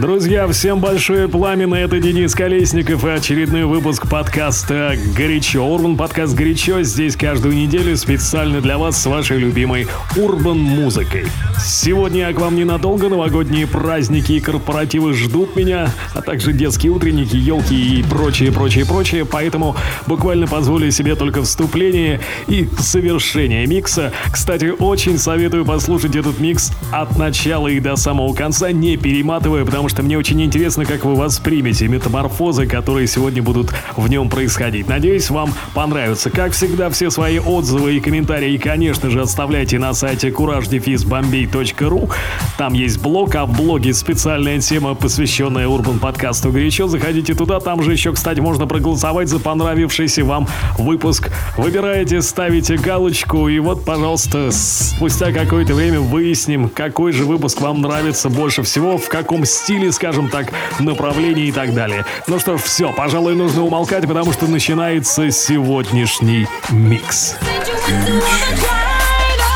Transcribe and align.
Друзья, 0.00 0.46
всем 0.46 0.78
большое 0.78 1.26
пламя, 1.26 1.76
это 1.76 1.98
Денис 1.98 2.32
Колесников 2.32 3.04
и 3.04 3.08
очередной 3.08 3.64
выпуск 3.64 4.08
подкаста 4.08 4.94
«Горячо». 5.16 5.66
Урбан 5.66 5.96
подкаст 5.96 6.36
«Горячо» 6.36 6.82
здесь 6.82 7.16
каждую 7.16 7.56
неделю 7.56 7.96
специально 7.96 8.60
для 8.60 8.78
вас 8.78 9.02
с 9.02 9.06
вашей 9.06 9.38
любимой 9.38 9.88
урбан 10.16 10.56
музыкой. 10.56 11.26
Сегодня 11.60 12.28
я 12.28 12.32
к 12.32 12.38
вам 12.38 12.54
ненадолго, 12.54 13.08
новогодние 13.08 13.66
праздники 13.66 14.32
и 14.32 14.40
корпоративы 14.40 15.14
ждут 15.14 15.56
меня, 15.56 15.90
а 16.14 16.22
также 16.22 16.52
детские 16.52 16.92
утренники, 16.92 17.34
елки 17.34 17.98
и 17.98 18.04
прочее, 18.04 18.52
прочее, 18.52 18.86
прочее, 18.86 19.24
поэтому 19.24 19.74
буквально 20.06 20.46
позволю 20.46 20.92
себе 20.92 21.16
только 21.16 21.42
вступление 21.42 22.20
и 22.46 22.68
совершение 22.78 23.66
микса. 23.66 24.12
Кстати, 24.30 24.66
очень 24.78 25.18
советую 25.18 25.64
послушать 25.64 26.14
этот 26.14 26.38
микс 26.38 26.70
от 26.92 27.18
начала 27.18 27.66
и 27.66 27.80
до 27.80 27.96
самого 27.96 28.32
конца, 28.32 28.70
не 28.70 28.96
перематывая, 28.96 29.64
потому 29.64 29.87
что 29.88 30.02
мне 30.02 30.18
очень 30.18 30.42
интересно, 30.42 30.84
как 30.84 31.04
вы 31.04 31.14
воспримете 31.14 31.88
метаморфозы, 31.88 32.66
которые 32.66 33.06
сегодня 33.06 33.42
будут 33.42 33.72
в 33.96 34.08
нем 34.08 34.28
происходить. 34.28 34.88
Надеюсь, 34.88 35.30
вам 35.30 35.52
понравится. 35.74 36.30
Как 36.30 36.52
всегда, 36.52 36.90
все 36.90 37.10
свои 37.10 37.38
отзывы 37.38 37.96
и 37.96 38.00
комментарии, 38.00 38.56
конечно 38.58 39.10
же, 39.10 39.20
оставляйте 39.20 39.78
на 39.78 39.92
сайте 39.94 40.28
couragedefisbombay.ru. 40.28 42.10
Там 42.56 42.72
есть 42.72 43.00
блог, 43.00 43.34
а 43.34 43.46
в 43.46 43.56
блоге 43.56 43.94
специальная 43.94 44.60
тема, 44.60 44.94
посвященная 44.94 45.68
Урбан 45.68 45.98
подкасту 45.98 46.50
«Горячо». 46.50 46.88
Заходите 46.88 47.34
туда, 47.34 47.60
там 47.60 47.82
же 47.82 47.92
еще, 47.92 48.12
кстати, 48.12 48.40
можно 48.40 48.66
проголосовать 48.66 49.28
за 49.28 49.38
понравившийся 49.38 50.24
вам 50.24 50.48
выпуск. 50.78 51.30
Выбираете, 51.56 52.22
ставите 52.22 52.76
галочку, 52.76 53.48
и 53.48 53.58
вот, 53.58 53.84
пожалуйста, 53.84 54.50
спустя 54.50 55.32
какое-то 55.32 55.74
время 55.74 56.00
выясним, 56.00 56.68
какой 56.68 57.12
же 57.12 57.24
выпуск 57.24 57.60
вам 57.60 57.80
нравится 57.80 58.28
больше 58.28 58.62
всего, 58.62 58.98
в 58.98 59.08
каком 59.08 59.44
стиле 59.44 59.77
стиле, 59.78 59.92
скажем 59.92 60.28
так, 60.28 60.52
направлении 60.80 61.46
и 61.46 61.52
так 61.52 61.72
далее. 61.72 62.04
Ну 62.26 62.38
что 62.38 62.56
ж, 62.58 62.62
все, 62.62 62.92
пожалуй, 62.92 63.34
нужно 63.34 63.62
умолкать, 63.62 64.06
потому 64.06 64.32
что 64.32 64.46
начинается 64.46 65.30
сегодняшний 65.30 66.46
микс. 66.70 67.36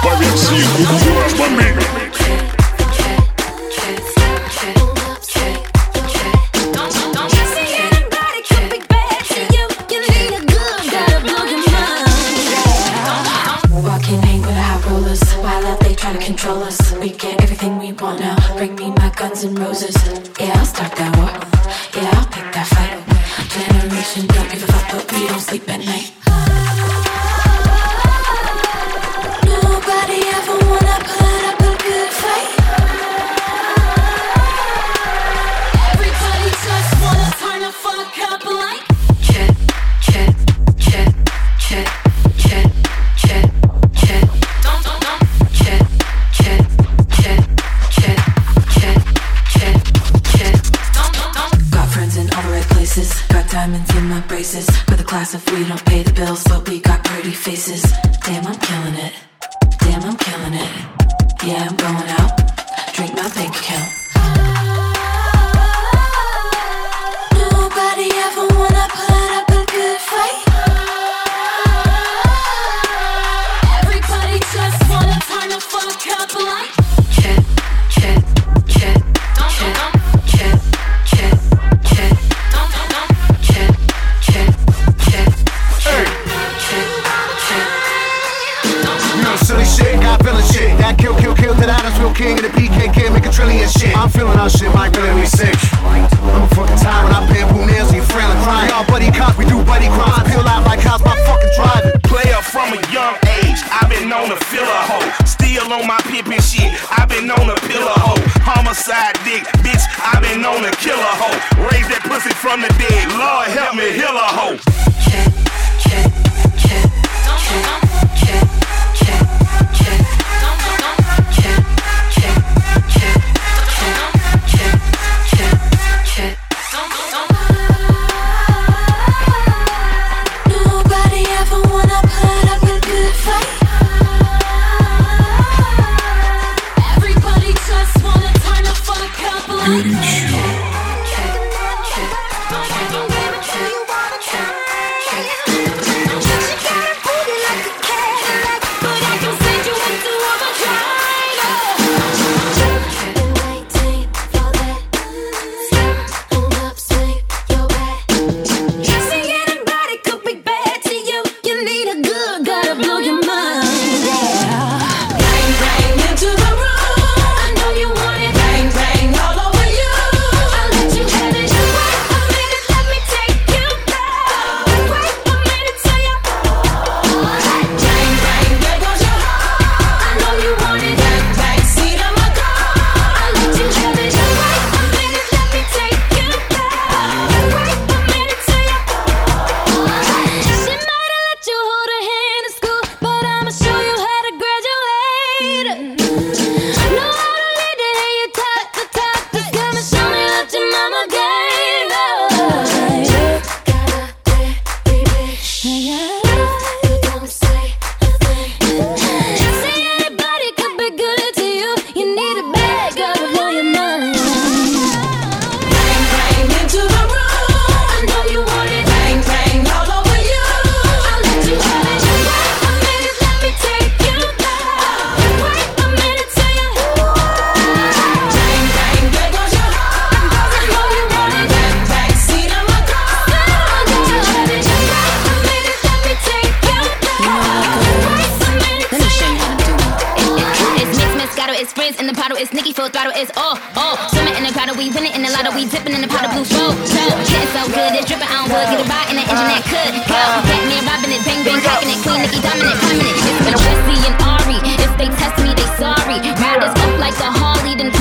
По 0.02 0.14
версии 0.16 2.01
and 19.44 19.58
roses. 19.58 19.96
Yeah, 20.38 20.52
I'll 20.54 20.64
start 20.64 20.94
that 20.96 21.16
war. 21.16 21.30
Yeah, 22.00 22.10
I'll 22.14 22.26
pick 22.26 22.52
that 22.52 22.66
fight. 22.66 23.02
Generation 23.50 24.26
don't 24.26 24.50
give 24.50 24.62
a 24.62 24.66
fuck, 24.66 25.06
but 25.08 25.12
we 25.12 25.26
don't 25.26 25.40
sleep 25.40 25.68
at 25.68 25.80
night. 25.80 26.12
class 30.92 31.12
if 31.12 31.21
we 55.52 55.64
don't 55.64 55.84
pay 55.84 56.02
the 56.02 56.12
bills, 56.12 56.61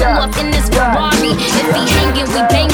Pull 0.01 0.09
off 0.17 0.35
in 0.39 0.49
this 0.49 0.67
Ferrari. 0.67 1.37
If 1.37 1.75
he 1.75 1.87
hanging, 1.93 2.25
we 2.33 2.41
banging. 2.49 2.70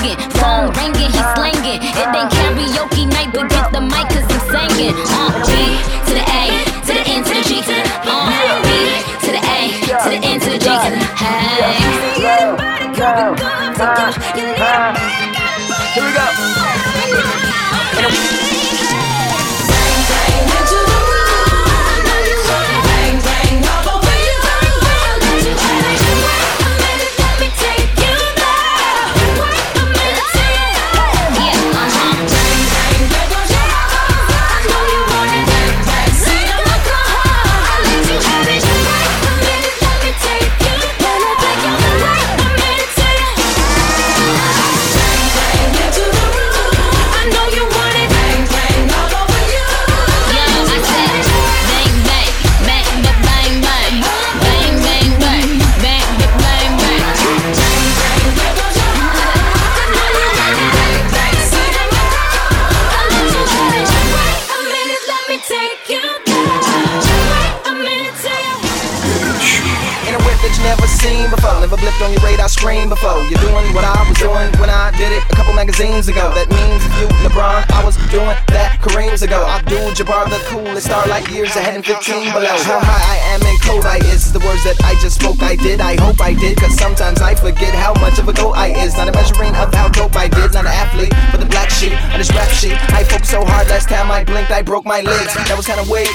Before. 72.98 73.22
You're 73.30 73.42
doing 73.42 73.74
what 73.74 73.86
I 73.86 74.02
was 74.10 74.18
doing 74.18 74.50
when 74.58 74.70
I 74.70 74.90
did 74.98 75.14
it 75.14 75.22
a 75.30 75.36
couple 75.36 75.54
magazines 75.54 76.08
ago. 76.08 76.34
That 76.34 76.50
means 76.50 76.82
you 76.98 77.08
LeBron, 77.22 77.70
I 77.70 77.86
was 77.86 77.98
doing 78.10 78.34
that 78.50 78.82
Kareem's 78.82 79.22
ago. 79.22 79.46
I 79.46 79.60
Abdul 79.62 79.94
Jabbar, 79.94 80.30
the 80.30 80.42
coolest 80.50 80.88
star 80.88 81.06
like 81.08 81.30
years 81.30 81.56
ahead 81.56 81.76
and 81.76 81.86
15 81.86 82.34
below. 82.34 82.58
How 82.66 82.80
high 82.82 83.06
I 83.06 83.18
am 83.36 83.42
in 83.46 83.58
cold 83.62 83.86
I 83.86 83.98
is 84.10 84.32
the 84.34 84.40
words 84.40 84.64
that 84.66 84.78
I 84.84 84.98
just 85.02 85.20
spoke. 85.22 85.42
I 85.42 85.56
did, 85.56 85.82
I 85.82 86.00
hope 86.02 86.22
I 86.22 86.34
did, 86.34 86.58
cause 86.58 86.74
sometimes 86.78 87.22
I 87.22 87.36
forget 87.36 87.74
how 87.74 87.94
much 88.02 88.18
of 88.20 88.28
a 88.28 88.34
go 88.34 88.52
I 88.54 88.74
is. 88.84 88.96
Not 88.98 89.10
a 89.10 89.12
measuring 89.12 89.54
of 89.56 89.74
how 89.74 89.90
dope 89.90 90.16
I 90.16 90.28
did. 90.28 90.54
Not 90.54 90.66
an 90.66 90.74
athlete, 90.74 91.14
but 91.32 91.40
the 91.40 91.50
black 91.50 91.70
sheep 91.70 91.94
of 91.94 92.18
this 92.18 92.32
rap 92.34 92.50
sheet. 92.50 92.78
I 92.94 93.04
focused 93.04 93.32
so 93.32 93.46
hard 93.46 93.70
last 93.70 93.90
time 93.90 94.10
I 94.12 94.24
blinked, 94.24 94.52
I 94.52 94.62
broke 94.62 94.86
my 94.86 95.02
legs. 95.02 95.34
That 95.34 95.58
was 95.58 95.68
kinda 95.68 95.86
weird. 95.90 96.10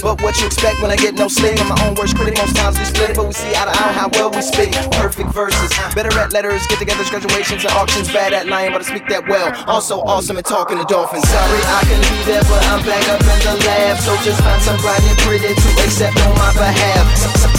But 0.00 0.22
what 0.22 0.38
you 0.40 0.46
expect 0.46 0.80
when 0.80 0.90
I 0.90 0.96
get 0.96 1.14
no 1.14 1.28
sleep? 1.28 1.60
I'm 1.60 1.68
my 1.68 1.78
own 1.84 1.94
worst 1.94 2.16
critic. 2.16 2.38
Most 2.38 2.56
times 2.56 2.78
we 2.78 2.84
split 2.84 3.10
it, 3.10 3.16
but 3.16 3.26
we 3.26 3.32
see 3.34 3.52
eye 3.52 3.66
to 3.68 3.74
eye 3.74 3.92
how 3.92 4.08
well 4.14 4.30
we 4.30 4.40
speak. 4.40 4.72
Perfect 4.96 5.34
verses, 5.34 5.70
better 5.94 6.12
at 6.18 6.32
letters, 6.32 6.66
get 6.66 6.78
togethers, 6.78 7.10
graduations, 7.10 7.64
and 7.64 7.74
auctions. 7.74 8.08
Bad 8.08 8.32
at 8.32 8.46
lying, 8.46 8.72
but 8.72 8.80
I 8.80 8.86
speak 8.88 9.08
that 9.08 9.28
well. 9.28 9.52
Also 9.66 10.00
awesome 10.06 10.38
at 10.38 10.46
talking 10.46 10.78
to 10.78 10.84
dolphins. 10.84 11.28
Sorry 11.28 11.60
I 11.66 11.80
can 11.84 12.00
be 12.00 12.18
there, 12.24 12.44
but 12.48 12.62
I'm 12.72 12.80
back 12.86 13.04
up 13.12 13.20
in 13.20 13.38
the 13.44 13.56
lab. 13.66 13.98
So 14.00 14.16
just 14.24 14.40
find 14.40 14.62
somebody 14.62 15.10
pretty 15.26 15.52
to 15.52 15.68
accept 15.84 16.16
on 16.24 16.32
my 16.38 16.52
behalf. 16.54 17.04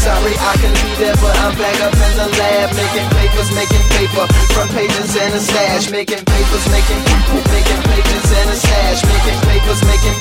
Sorry 0.03 0.35
I 0.35 0.53
can 0.59 0.73
be 0.83 0.91
there, 0.99 1.15
but 1.19 1.35
I'm 1.43 1.55
back 1.55 1.79
up 1.79 1.95
in 1.95 2.13
the 2.19 2.27
lab, 2.39 2.75
making 2.75 3.07
papers, 3.15 3.49
making 3.55 3.83
paper, 3.95 4.25
front 4.51 4.71
pages 4.71 5.15
and 5.15 5.33
a 5.33 5.39
stash, 5.39 5.91
making 5.91 6.23
papers, 6.23 6.65
making 6.71 6.99
making 7.51 7.81
papers 7.87 8.27
and 8.35 8.49
a 8.51 8.57
stash, 8.57 8.99
making 9.07 9.39
papers, 9.47 9.79
making 9.87 10.15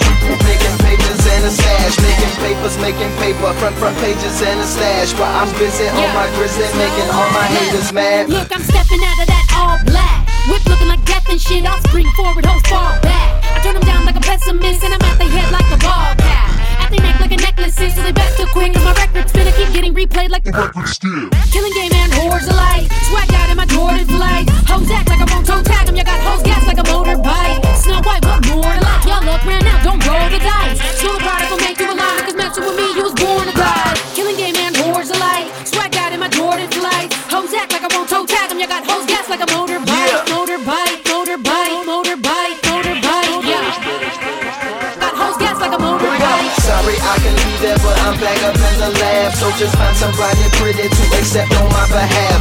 making 0.47 0.81
papers 0.92 1.24
and 1.24 1.44
a 1.44 1.50
stash, 1.50 1.96
making 2.04 2.34
papers, 2.44 2.76
making 2.78 3.12
paper, 3.16 3.52
front 3.56 3.76
front 3.76 3.96
pages 3.98 4.42
and 4.42 4.60
a 4.60 4.66
stash. 4.66 5.12
While 5.16 5.32
I'm 5.32 5.50
busy 5.58 5.88
on 5.88 6.08
my 6.12 6.28
grizzly, 6.36 6.68
making 6.76 7.08
all 7.08 7.28
my 7.32 7.46
haters 7.48 7.92
mad. 7.92 8.28
Look, 8.28 8.52
I'm 8.52 8.62
stepping 8.62 9.00
out 9.00 9.18
of 9.20 9.26
that 9.32 9.46
all 9.56 9.78
black. 9.88 10.28
Whip 10.48 10.64
looking 10.66 10.88
like 10.88 11.04
death 11.04 11.28
and 11.30 11.40
shit. 11.40 11.64
I'll 11.64 11.80
spring 11.88 12.08
forward, 12.16 12.44
hoes 12.44 12.62
fall 12.68 12.92
back. 13.00 13.44
I 13.56 13.60
turn 13.62 13.74
them 13.74 13.84
down 13.84 14.04
like 14.04 14.16
a 14.16 14.20
pessimist, 14.20 14.84
and 14.84 14.92
I'm 14.92 15.02
at 15.02 15.16
their 15.18 15.28
head 15.28 15.48
like 15.52 15.68
a 15.72 15.78
ball 15.80 16.12
cap. 16.20 16.62
Their 16.92 17.00
neck 17.00 17.20
like 17.20 17.32
a 17.32 17.40
necklace, 17.40 17.80
is, 17.80 17.94
so 17.96 18.02
they 18.02 18.12
back 18.12 18.28
too 18.36 18.46
quick. 18.52 18.74
Cause 18.74 18.84
my 18.84 18.92
record's 18.92 19.32
finna 19.32 19.52
keep 19.56 19.72
getting 19.72 19.94
replayed 19.94 20.28
like 20.28 20.44
the 20.44 20.52
record 20.52 20.88
still. 20.88 21.32
Killing 21.48 21.72
game 21.72 21.92
and 21.96 22.12
whores 22.12 22.44
alike. 22.52 22.92
Swag 23.08 23.32
out 23.32 23.48
in 23.48 23.56
my 23.56 23.64
Jordan 23.64 24.04
flight. 24.04 24.44
Hoes 24.68 24.90
act 24.92 25.08
like 25.08 25.20
I 25.24 25.26
won't 25.32 25.46
toe 25.46 25.62
tag 25.64 25.86
them. 25.86 25.96
You 25.96 26.04
got 26.04 26.20
hoes 26.20 26.42
gas 26.44 26.66
like 26.68 26.76
a 26.76 26.84
motorbike. 26.84 27.64
Snow 27.80 28.04
White, 28.04 28.24
what 28.28 28.44
more 28.44 28.60
to 28.76 28.82
like? 28.84 29.04
Y'all 29.08 29.24
look 29.24 29.40
ran 29.48 29.64
out, 29.64 29.80
don't 29.80 30.04
roll 30.04 30.28
the 30.28 30.38
dice. 30.38 30.76
School 31.00 31.16
product 31.24 31.48
will 31.48 31.64
make 31.64 31.80
you 31.80 31.88
a 31.88 31.96
lie. 31.96 32.20
Cause 32.28 32.36
messing 32.36 32.64
with 32.64 32.76
me, 32.76 32.86
you 32.92 33.02
was 33.08 33.16
born 33.16 33.48
to 33.48 33.54
die. 33.56 33.96
Killing 34.12 34.36
game 34.36 34.56
and 34.60 34.76
whores 34.76 35.08
alike. 35.08 35.48
Swag 35.64 35.96
out 35.96 36.12
in 36.12 36.20
my 36.20 36.28
Jordan 36.28 36.68
flight. 36.76 37.08
Hoes 37.32 37.52
act 37.56 37.72
like 37.72 37.88
I 37.88 37.90
won't 37.96 38.08
toe 38.08 38.26
tag 38.28 38.52
them. 38.52 38.61
You 38.61 38.68
got 38.68 38.84
hoes 38.84 39.08
gas 39.08 39.32
like 39.32 39.40
a 39.40 39.49
I'm 48.02 48.18
back 48.18 48.35
up 48.42 48.59
in 48.59 48.76
the 48.82 48.90
lab. 48.99 49.30
So 49.38 49.47
just 49.54 49.78
find 49.78 49.94
somebody 49.94 50.42
pretty 50.59 50.90
to 50.90 51.04
accept 51.23 51.54
on 51.54 51.71
my 51.71 51.87
behalf. 51.87 52.38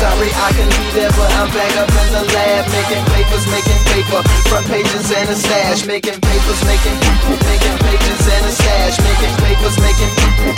Sorry 0.00 0.32
I 0.32 0.48
can 0.56 0.68
be 0.80 0.86
there, 0.96 1.12
but 1.12 1.28
I'm 1.36 1.48
back 1.52 1.76
up 1.76 1.92
in 1.92 2.08
the 2.16 2.24
lab, 2.32 2.64
making 2.72 3.04
papers, 3.12 3.44
making 3.52 3.80
paper, 3.92 4.20
front 4.48 4.66
pages 4.66 5.12
and 5.12 5.28
a 5.28 5.36
stash, 5.36 5.84
making 5.84 6.18
papers, 6.24 6.60
making 6.64 6.96
making 7.44 7.76
pages 7.84 8.22
and 8.32 8.44
a 8.48 8.52
stash, 8.52 8.96
making 9.04 9.34
papers, 9.44 9.76
making 9.84 10.10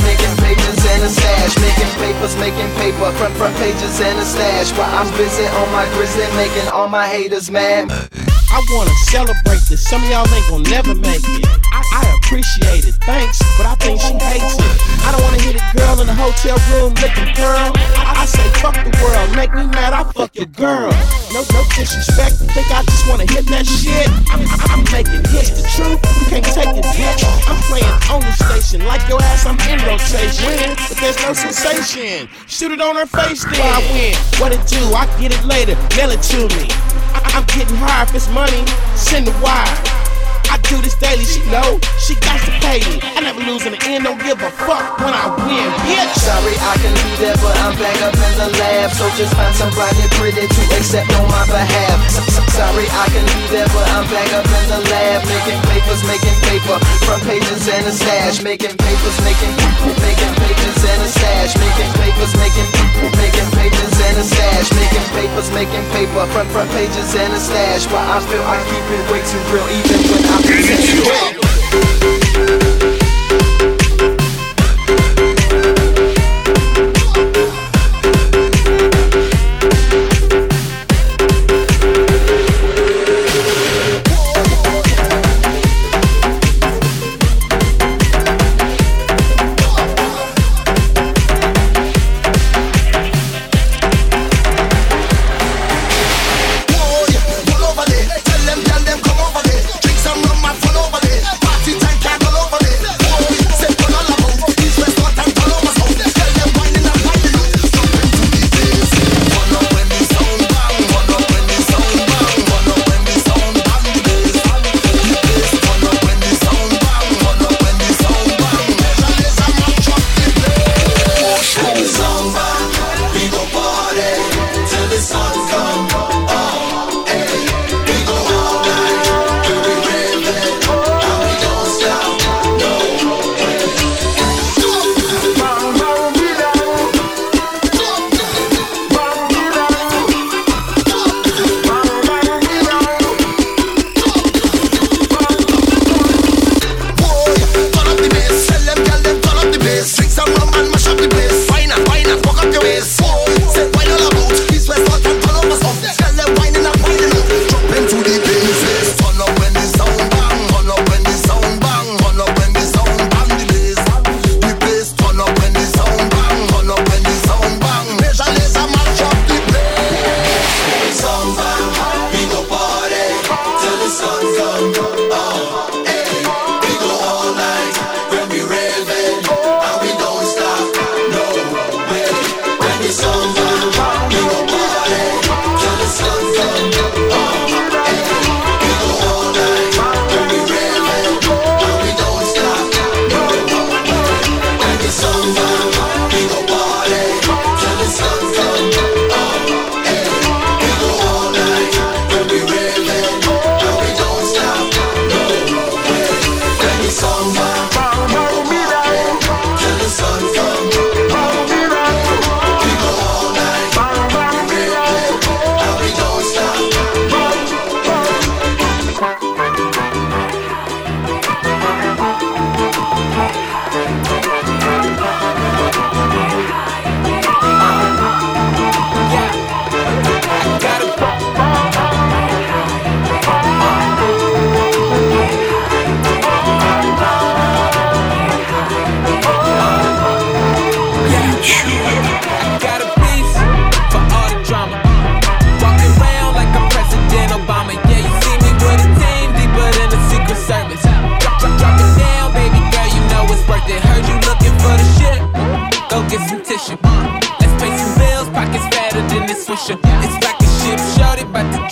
making 0.07 0.35
pages 0.39 0.79
and 0.95 1.03
a 1.03 1.11
stash, 1.11 1.55
making 1.59 1.93
papers, 1.99 2.35
making 2.39 2.71
paper, 2.79 3.11
front 3.19 3.35
front 3.35 3.55
pages 3.59 3.99
and 4.01 4.19
a 4.19 4.25
stash. 4.25 4.71
While 4.79 4.95
I'm 4.95 5.11
busy 5.19 5.47
on 5.59 5.69
my 5.75 5.91
grizzly, 5.99 6.27
making 6.39 6.71
all 6.71 6.89
my 6.89 7.07
haters 7.07 7.51
mad. 7.51 7.91
I 8.57 8.65
wanna 8.73 8.97
celebrate 9.13 9.61
this. 9.69 9.85
Some 9.85 10.01
of 10.03 10.09
y'all 10.09 10.25
ain't 10.33 10.49
gonna 10.49 10.65
never 10.73 10.95
make 10.97 11.21
it. 11.21 11.45
I, 11.77 11.85
I 11.93 12.01
appreciate 12.17 12.89
it, 12.89 12.97
thanks, 13.05 13.37
but 13.61 13.69
I 13.69 13.77
think 13.77 14.01
she 14.01 14.17
hates 14.17 14.57
it. 14.57 14.77
I 15.05 15.13
don't 15.13 15.21
wanna 15.29 15.45
hit 15.45 15.61
a 15.61 15.65
girl 15.77 16.01
in 16.01 16.09
the 16.09 16.17
hotel 16.17 16.57
room 16.73 16.97
licking 16.97 17.37
pearl. 17.37 17.77
I, 18.01 18.17
I 18.17 18.25
say 18.25 18.49
fuck 18.65 18.73
the 18.81 18.89
world, 19.05 19.29
make 19.37 19.53
me 19.53 19.69
mad, 19.77 19.93
I 19.93 20.09
fuck 20.09 20.33
your 20.33 20.49
girl. 20.57 20.89
No, 21.37 21.45
no 21.53 21.61
disrespect, 21.77 22.41
think 22.49 22.73
I 22.73 22.81
just 22.89 23.05
wanna 23.05 23.29
hit 23.29 23.45
that 23.53 23.69
shit. 23.69 24.09
I'm, 24.33 24.41
I'm 24.73 24.89
making 24.89 25.21
hits, 25.29 25.53
the 25.53 25.69
truth, 25.77 26.01
you 26.01 26.41
can't 26.41 26.49
take 26.49 26.73
it, 26.81 26.89
bitch. 26.97 27.29
I'm 27.53 27.61
playing 27.69 27.93
on 28.09 28.25
the 28.25 28.33
station, 28.41 28.89
like 28.89 29.05
your 29.05 29.21
ass, 29.21 29.45
I'm 29.45 29.61
in 29.69 29.85
rotation. 29.85 30.73
But 30.89 30.97
there's 30.97 31.21
no 31.21 31.37
sensation. 31.37 32.25
Shoot 32.49 32.73
it 32.73 32.81
on 32.81 32.97
her 32.97 33.05
face, 33.05 33.45
then 33.45 33.61
I 33.61 33.85
win. 33.93 34.17
What 34.41 34.57
it 34.57 34.65
do? 34.65 34.81
I 34.97 35.05
get 35.21 35.37
it 35.37 35.45
later, 35.45 35.77
mail 35.93 36.09
it 36.09 36.25
to 36.33 36.49
me. 36.57 36.73
I- 37.17 37.37
I'm 37.37 37.45
getting 37.47 37.77
high 37.77 38.03
if 38.03 38.15
it's 38.15 38.29
money, 38.29 38.65
send 38.95 39.27
the 39.27 39.33
wire. 39.43 39.96
Do 40.67 40.83
this 40.83 40.97
daily, 40.97 41.23
she 41.23 41.45
know, 41.47 41.79
she 42.01 42.19
got 42.19 42.41
to 42.43 42.51
pay 42.65 42.83
me. 42.91 42.99
I 43.15 43.21
never 43.23 43.39
lose 43.47 43.63
in 43.67 43.77
the 43.77 43.83
end, 43.87 44.03
don't 44.03 44.19
give 44.19 44.41
a 44.43 44.51
fuck 44.51 44.99
when 44.99 45.15
I 45.15 45.31
win, 45.47 45.71
bitch. 45.87 46.11
Sorry 46.19 46.55
I 46.59 46.75
can 46.83 46.91
be 46.91 47.13
there, 47.23 47.39
but 47.39 47.55
I'm 47.63 47.77
back 47.79 47.95
up 48.03 48.17
in 48.17 48.33
the 48.35 48.49
lab. 48.59 48.91
So 48.91 49.07
just 49.15 49.31
find 49.37 49.55
somebody 49.55 50.03
pretty 50.19 50.43
to 50.43 50.63
accept 50.75 51.13
on 51.15 51.29
my 51.31 51.45
behalf. 51.47 51.99
Sorry 52.57 52.89
I 52.89 53.05
can 53.13 53.27
be 53.37 53.43
there, 53.53 53.69
but 53.69 53.85
I'm 53.93 54.09
back 54.09 54.33
up 54.33 54.49
in 54.49 54.65
the 54.73 54.81
lab, 54.89 55.21
making 55.29 55.61
papers, 55.69 56.03
making 56.09 56.37
paper, 56.49 56.77
front 57.05 57.23
pages 57.29 57.69
and 57.69 57.85
a 57.85 57.93
stash, 57.93 58.41
making 58.41 58.73
papers, 58.73 59.17
making 59.29 59.53
making 60.01 60.33
pages 60.41 60.77
and 60.89 61.01
a 61.05 61.09
stash, 61.13 61.53
making 61.61 61.91
papers, 62.01 62.33
making 62.41 62.69
making 63.13 63.49
pages 63.61 63.93
and 64.01 64.17
a 64.17 64.25
stash, 64.25 64.69
making 64.73 65.07
papers, 65.13 65.49
making 65.53 65.85
paper, 65.93 66.25
front 66.33 66.49
front 66.49 66.71
pages 66.73 67.13
and 67.13 67.29
a 67.37 67.41
stash. 67.41 67.85
While 67.93 68.09
I 68.09 68.25
feel 68.25 68.41
I 68.41 68.57
keep 68.73 68.87
it 68.89 69.05
way 69.13 69.21
too 69.21 69.43
real, 69.53 69.69
even 69.77 70.01
when 70.09 70.25
I'm 70.33 70.46
talk 70.47 72.16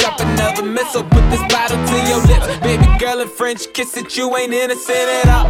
drop 0.05 0.21
another 0.21 0.65
missile. 0.65 1.03
Put 1.05 1.25
this 1.31 1.41
bottle 1.53 1.81
to 1.81 1.97
your 2.09 2.21
lips. 2.29 2.47
Baby 2.61 2.87
girl 2.99 3.21
in 3.21 3.29
French 3.29 3.73
kiss 3.73 3.97
it, 3.97 4.17
you 4.17 4.37
ain't 4.37 4.53
innocent 4.53 5.09
at 5.21 5.29
all. 5.29 5.49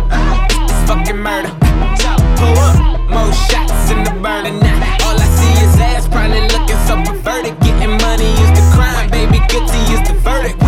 It's 0.70 0.88
fucking 0.88 1.18
murder. 1.18 1.50
Pull 2.38 2.58
up, 2.68 3.00
more 3.10 3.32
shots 3.48 3.90
in 3.90 4.04
the 4.04 4.14
burning 4.22 4.58
now. 4.60 5.06
All 5.06 5.18
I 5.18 5.28
see 5.38 5.54
is 5.64 5.74
ass, 5.80 6.06
probably 6.08 6.42
looking 6.54 6.80
so 6.86 6.94
perverted. 7.02 7.58
Getting 7.60 7.96
money 8.06 8.30
is 8.44 8.50
the 8.58 8.64
crime, 8.74 9.10
baby. 9.10 9.38
Guilty 9.48 9.82
is 9.94 10.06
the 10.06 10.14
verdict. 10.22 10.63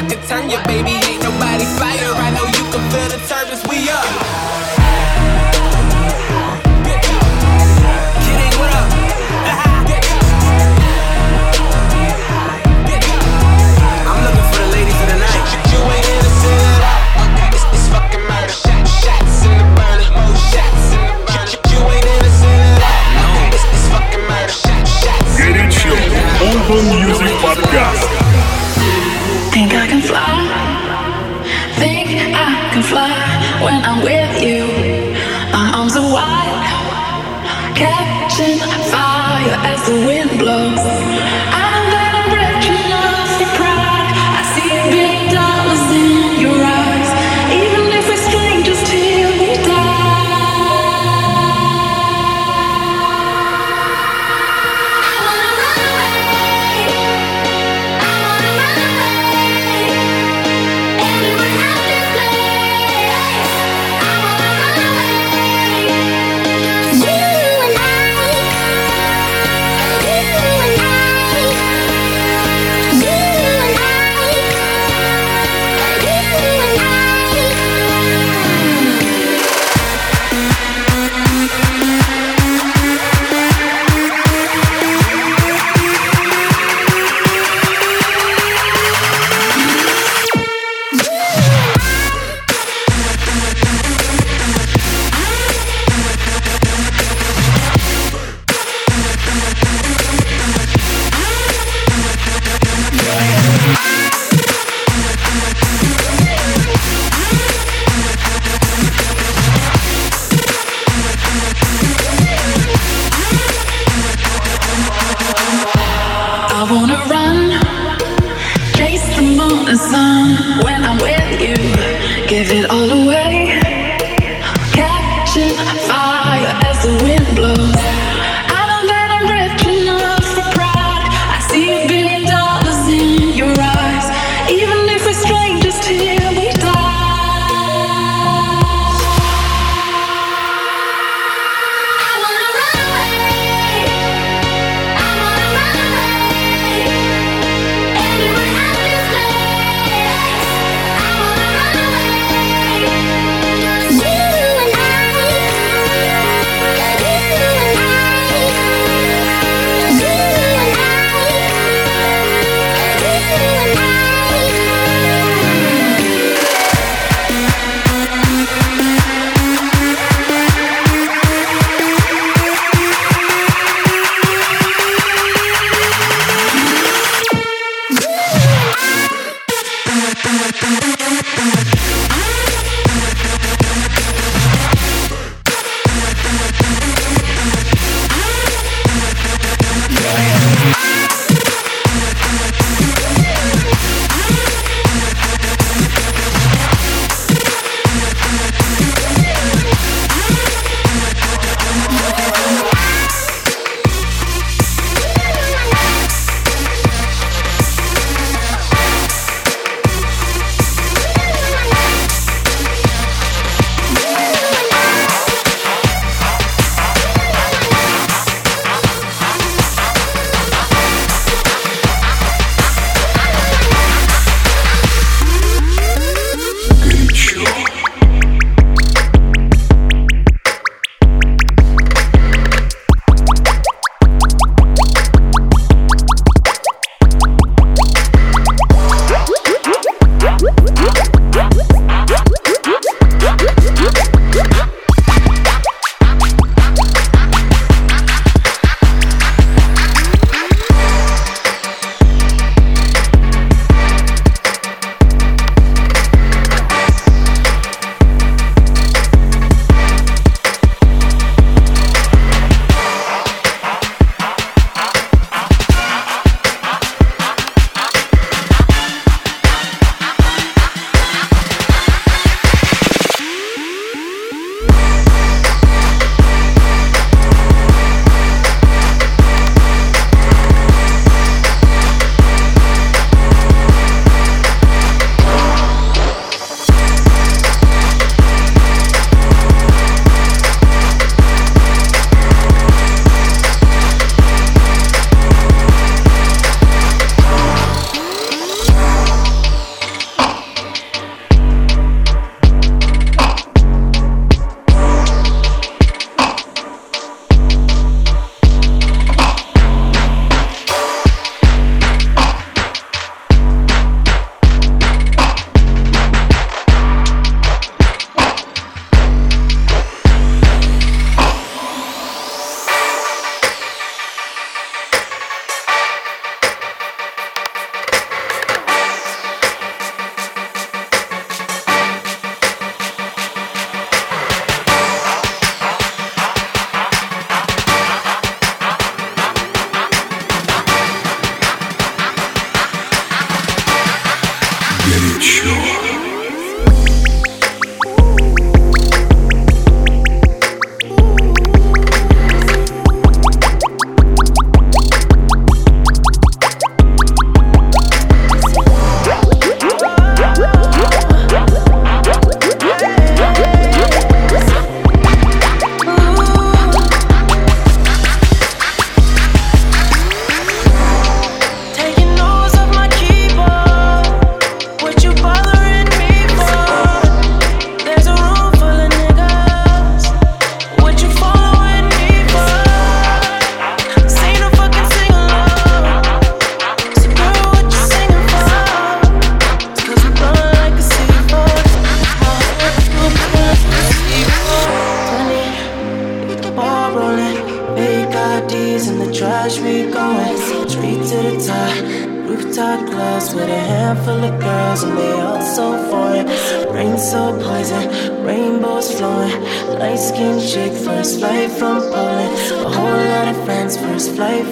I 0.00 0.08
could 0.08 0.22
turn 0.22 0.48
your 0.48 0.62
baby. 0.64 0.92
Ain't 0.92 1.22
nobody 1.22 1.66
fire. 1.76 2.19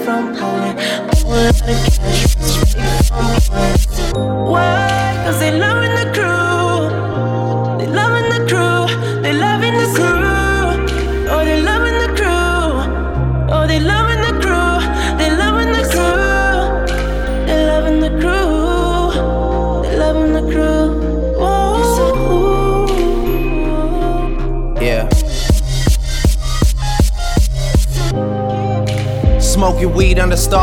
From 0.08 0.34
Poland. 0.34 0.57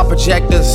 Projectors. 0.08 0.68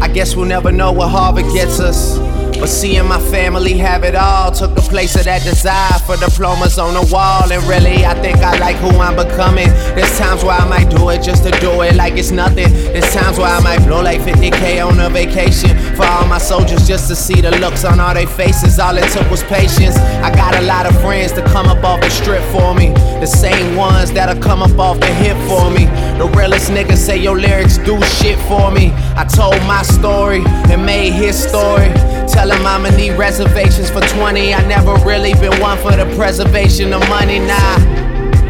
I 0.00 0.08
guess 0.12 0.36
we'll 0.36 0.46
never 0.46 0.70
know 0.70 0.92
what 0.92 1.08
Harvard 1.08 1.52
gets 1.52 1.80
us. 1.80 2.18
But 2.58 2.68
seeing 2.68 3.06
my 3.06 3.20
family 3.30 3.74
have 3.78 4.04
it 4.04 4.14
all 4.14 4.50
took 4.50 4.74
the 4.74 4.80
place 4.80 5.16
of 5.16 5.24
that 5.24 5.42
desire 5.42 5.98
for 6.06 6.16
diplomas 6.16 6.78
on 6.78 6.94
the 6.94 7.12
wall. 7.12 7.50
And 7.52 7.62
really, 7.64 8.06
I 8.06 8.14
think 8.22 8.38
I 8.38 8.56
like 8.58 8.76
who 8.76 8.88
I'm 8.98 9.16
becoming. 9.16 9.68
There's 9.94 10.18
times 10.18 10.44
where 10.44 10.56
I 10.56 10.66
might 10.68 10.88
do 10.88 11.08
it 11.10 11.22
just 11.22 11.44
to 11.44 11.50
do 11.60 11.82
it 11.82 11.96
like 11.96 12.14
it's 12.14 12.30
nothing. 12.30 12.72
There's 12.72 13.12
times 13.12 13.38
where 13.38 13.48
I 13.48 13.60
might 13.60 13.84
blow 13.84 14.02
like 14.02 14.20
50k 14.20 14.86
on 14.86 15.00
a 15.00 15.10
vacation 15.10 15.76
for 15.96 16.04
all 16.04 16.26
my 16.26 16.38
soldiers 16.38 16.86
just 16.86 17.08
to 17.08 17.16
see 17.16 17.40
the 17.40 17.50
looks 17.58 17.84
on 17.84 18.00
all 18.00 18.14
their 18.14 18.26
faces. 18.26 18.78
All 18.78 18.96
it 18.96 19.08
took 19.12 19.28
was 19.30 19.42
patience. 19.44 19.96
I 19.96 20.34
got 20.34 20.54
a 20.56 20.62
lot 20.62 20.86
of 20.86 21.00
friends 21.00 21.32
to 21.32 21.42
come 21.42 21.66
up 21.66 21.82
off 21.84 22.00
the 22.00 22.10
strip 22.10 22.42
for 22.52 22.74
me. 22.74 22.88
The 23.20 23.26
same 23.26 23.76
ones 23.76 24.12
that'll 24.12 24.42
come 24.42 24.62
up 24.62 24.78
off 24.78 25.00
the 25.00 25.12
hip 25.22 25.36
for 25.48 25.70
me. 25.70 25.86
The 26.18 26.30
realest 26.36 26.70
niggas 26.70 26.98
say 26.98 27.18
your 27.18 27.38
lyrics 27.38 27.78
do 27.78 28.00
shit 28.02 28.38
for 28.48 28.70
me. 28.70 28.92
I 29.16 29.24
told 29.24 29.60
my 29.66 29.82
story 29.82 30.42
and 30.70 30.84
made 30.84 31.12
his 31.12 31.36
story. 31.36 31.88
Tell 32.28 32.50
him 32.50 32.66
I'ma 32.66 32.90
need 32.96 33.12
reservations 33.12 33.90
for 33.90 34.00
20. 34.00 34.54
I 34.54 34.66
never 34.66 34.94
really 35.06 35.34
been 35.34 35.58
one 35.60 35.78
for 35.78 35.92
the 35.92 36.06
preservation 36.16 36.92
of 36.92 37.00
money, 37.08 37.38
nah. 37.38 37.76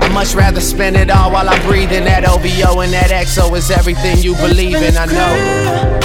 I 0.01 0.09
much 0.13 0.35
rather 0.35 0.61
spend 0.61 0.97
it 0.97 1.11
all 1.11 1.33
while 1.33 1.49
I'm 1.49 1.61
breathing. 1.67 2.05
That 2.05 2.29
OVO 2.29 2.81
and 2.81 2.93
that 2.93 3.11
XO 3.11 3.57
is 3.57 3.71
everything 3.71 4.19
you 4.19 4.35
believe 4.37 4.77
in, 4.77 4.97
I 4.97 5.07
know. 5.07 6.05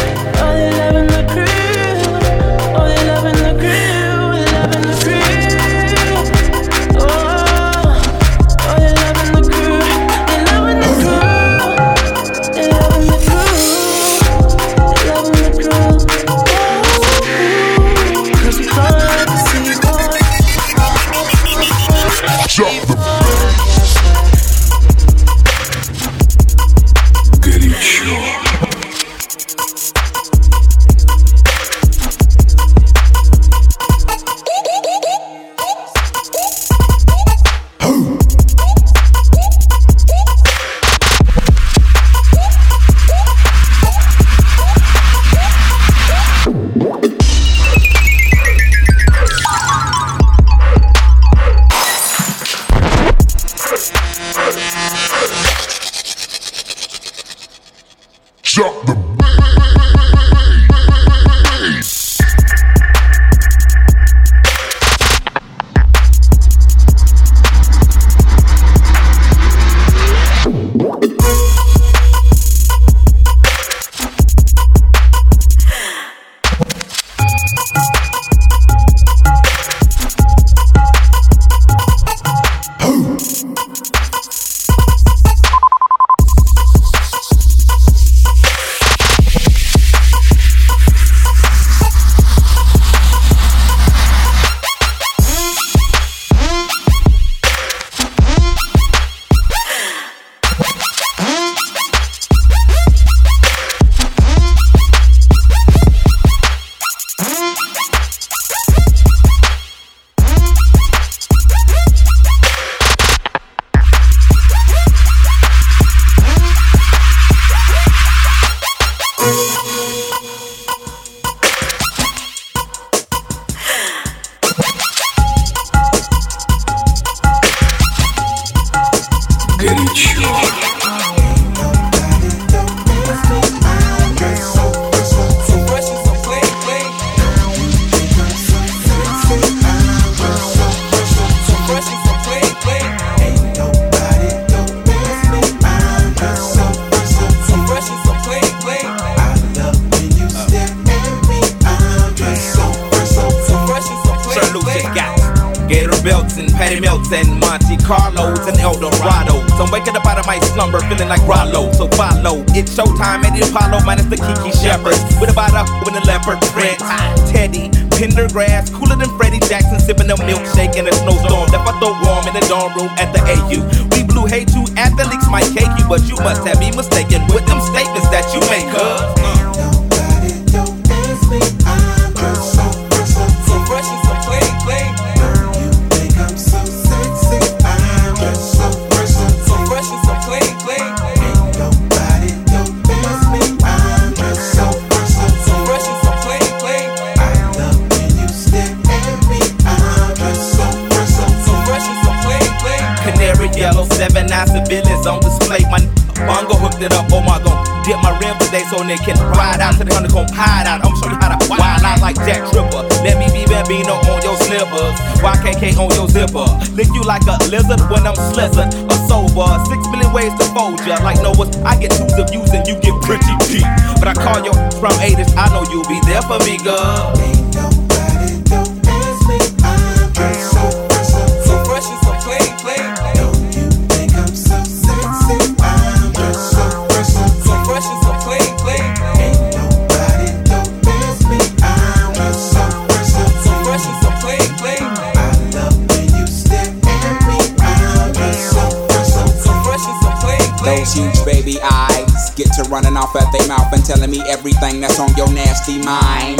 everything 254.39 254.79
that's 254.79 254.99
on 255.01 255.11
your 255.17 255.27
nasty 255.33 255.83
mind. 255.83 256.39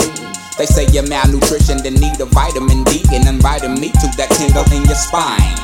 They 0.57 0.65
say 0.65 0.87
you're 0.91 1.07
malnutrition, 1.07 1.83
and 1.85 1.99
need 1.99 2.15
a 2.19 2.25
vitamin 2.31 2.83
D 2.85 3.03
and 3.11 3.27
inviting 3.27 3.75
me 3.75 3.91
to 3.91 4.07
that 4.15 4.31
tingle 4.39 4.63
in 4.71 4.87
your 4.87 4.95
spine. 4.95 5.59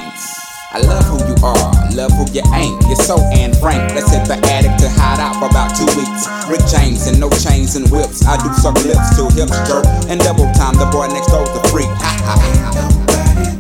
I 0.76 0.84
love 0.84 1.08
who 1.08 1.16
you 1.24 1.36
are, 1.40 1.72
love 1.96 2.12
who 2.12 2.28
you 2.36 2.44
ain't. 2.52 2.76
You're 2.92 3.00
so 3.00 3.16
and 3.32 3.56
frank. 3.56 3.96
Let's 3.96 4.12
hit 4.12 4.28
the 4.28 4.36
attic 4.52 4.76
to 4.84 4.90
hide 5.00 5.24
out 5.24 5.40
for 5.40 5.48
about 5.48 5.72
two 5.80 5.88
weeks. 5.96 6.28
Rick 6.52 6.68
James 6.68 7.08
and 7.08 7.20
no 7.24 7.32
chains 7.32 7.80
and 7.80 7.88
whips. 7.90 8.28
I 8.28 8.36
do 8.36 8.52
suck 8.60 8.76
lips 8.84 9.16
to 9.16 9.32
hips 9.32 9.56
jerk 9.64 9.88
and 10.12 10.20
double 10.20 10.52
time. 10.60 10.76
The 10.76 10.92
boy 10.92 11.08
next 11.08 11.32
door 11.32 11.48
the 11.48 11.64
freak. 11.72 11.88
Ha 11.88 12.12
ha 12.20 12.36
ha. 12.36 13.55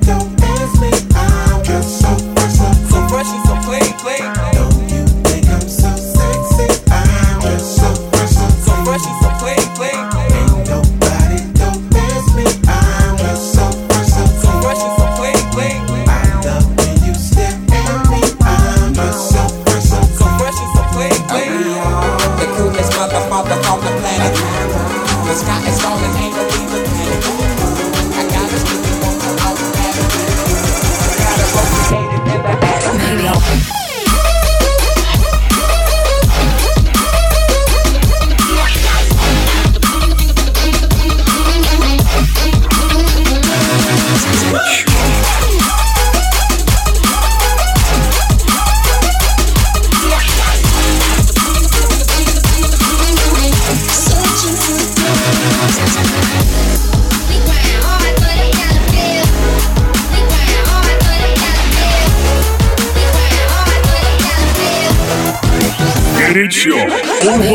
Club 67.25 67.54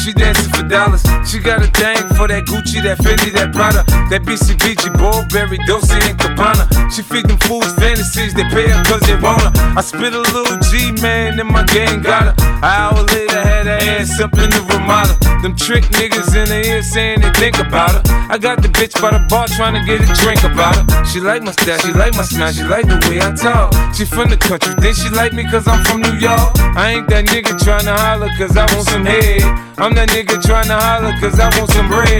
she 0.00 0.12
dancing 0.12 0.50
for 0.52 0.66
dollars. 0.66 1.02
She 1.28 1.38
got 1.38 1.62
a 1.62 1.66
thing 1.66 2.08
that 2.30 2.46
Gucci, 2.46 2.82
that 2.82 2.98
Fendi, 2.98 3.34
that 3.34 3.52
Prada, 3.52 3.82
that 4.08 4.22
BCBG, 4.22 4.94
Burberry, 4.94 5.58
Dolce 5.66 5.98
and 6.06 6.16
Gabbana. 6.18 6.64
She 6.94 7.02
feed 7.02 7.26
them 7.26 7.38
fools 7.42 7.74
fantasies, 7.74 8.34
they 8.34 8.44
pay 8.54 8.70
her 8.70 8.82
cause 8.86 9.02
they 9.02 9.18
want 9.18 9.42
her. 9.42 9.52
I 9.74 9.82
spit 9.82 10.14
a 10.14 10.22
little 10.22 10.58
G, 10.70 10.92
man, 11.02 11.38
and 11.38 11.50
my 11.50 11.64
gang 11.66 12.02
got 12.02 12.30
her. 12.30 12.34
An 12.62 12.64
hour 12.64 13.02
later, 13.02 13.42
had 13.42 13.66
her 13.66 13.78
ass 13.98 14.20
up 14.20 14.32
in 14.38 14.50
the 14.50 14.62
Ramada. 14.70 15.18
Them 15.42 15.56
trick 15.56 15.84
niggas 15.98 16.36
in 16.36 16.46
the 16.48 16.60
ear 16.68 16.82
saying 16.82 17.20
they 17.20 17.32
think 17.34 17.58
about 17.58 17.98
her. 17.98 18.02
I 18.30 18.38
got 18.38 18.62
the 18.62 18.68
bitch 18.68 18.94
by 19.00 19.10
the 19.10 19.22
bar 19.26 19.48
trying 19.48 19.74
to 19.74 19.82
get 19.82 19.98
a 19.98 20.08
drink 20.22 20.44
about 20.44 20.76
her. 20.76 20.84
She 21.04 21.18
like 21.18 21.42
my 21.42 21.52
style, 21.52 21.78
she 21.80 21.92
like 21.92 22.14
my 22.14 22.22
smile, 22.22 22.52
she 22.52 22.62
like 22.62 22.86
the 22.86 23.00
way 23.08 23.18
I 23.18 23.34
talk. 23.34 23.74
She 23.94 24.04
from 24.04 24.30
the 24.30 24.36
country, 24.36 24.74
then 24.78 24.94
she 24.94 25.08
like 25.10 25.32
me 25.32 25.42
cause 25.50 25.66
I'm 25.66 25.82
from 25.84 26.02
New 26.02 26.14
York. 26.20 26.54
I 26.76 26.94
ain't 26.94 27.08
that 27.08 27.26
nigga 27.26 27.58
tryna 27.58 27.96
holler 27.96 28.30
cause 28.38 28.56
I 28.56 28.68
want 28.74 28.86
some 28.86 29.04
head. 29.04 29.42
I'm 29.80 29.94
that 29.94 30.10
nigga 30.10 30.36
tryna 30.44 30.78
holler 30.78 31.16
cause 31.18 31.40
I 31.40 31.48
want 31.58 31.70
some 31.72 31.88
bread. 31.88 32.19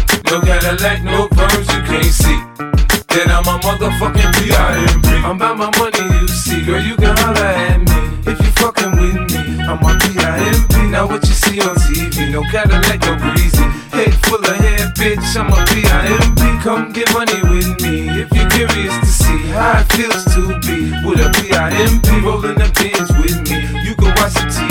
No 0.31 0.39
Cadillac, 0.39 1.03
no 1.03 1.27
perms, 1.27 1.67
you 1.75 1.81
can't 1.83 2.05
see. 2.05 2.39
Then 3.11 3.27
I'm 3.35 3.43
a 3.51 3.59
motherfucking 3.59 4.31
P.I.M.P. 4.39 5.09
I'm 5.27 5.35
about 5.35 5.57
my 5.57 5.69
money, 5.77 6.21
you 6.21 6.27
see. 6.29 6.63
Girl, 6.63 6.79
you 6.79 6.95
can 6.95 7.17
holler 7.17 7.51
at 7.51 7.79
me 7.79 8.31
if 8.31 8.39
you 8.39 8.51
fucking 8.63 8.91
with 8.91 9.27
me. 9.27 9.59
I'm 9.59 9.83
a 9.83 9.91
P.I.M.P. 9.99 10.87
Now 10.87 11.05
what 11.05 11.27
you 11.27 11.33
see 11.33 11.59
on 11.59 11.75
TV, 11.75 12.31
no 12.31 12.43
Cadillac, 12.43 13.01
no 13.01 13.17
breezy. 13.19 13.67
Head 13.91 14.13
full 14.23 14.39
of 14.39 14.55
hair, 14.55 14.87
bitch, 14.95 15.35
I'm 15.35 15.51
a 15.51 15.65
P.I.M.P. 15.67 16.63
Come 16.63 16.93
get 16.93 17.11
money 17.11 17.41
with 17.51 17.81
me 17.81 18.07
if 18.23 18.31
you're 18.31 18.49
curious 18.51 18.97
to 18.99 19.05
see 19.07 19.51
how 19.51 19.81
it 19.81 19.91
feels 19.91 20.23
to 20.31 20.47
be 20.63 20.95
with 21.03 21.19
a 21.19 21.29
P.I.M.P. 21.43 22.07
Rolling 22.23 22.55
the 22.55 22.71
bins 22.79 23.11
with 23.19 23.35
me. 23.51 23.67
You 23.83 23.95
can 23.95 24.15
watch 24.15 24.35
the 24.39 24.47
TV 24.47 24.70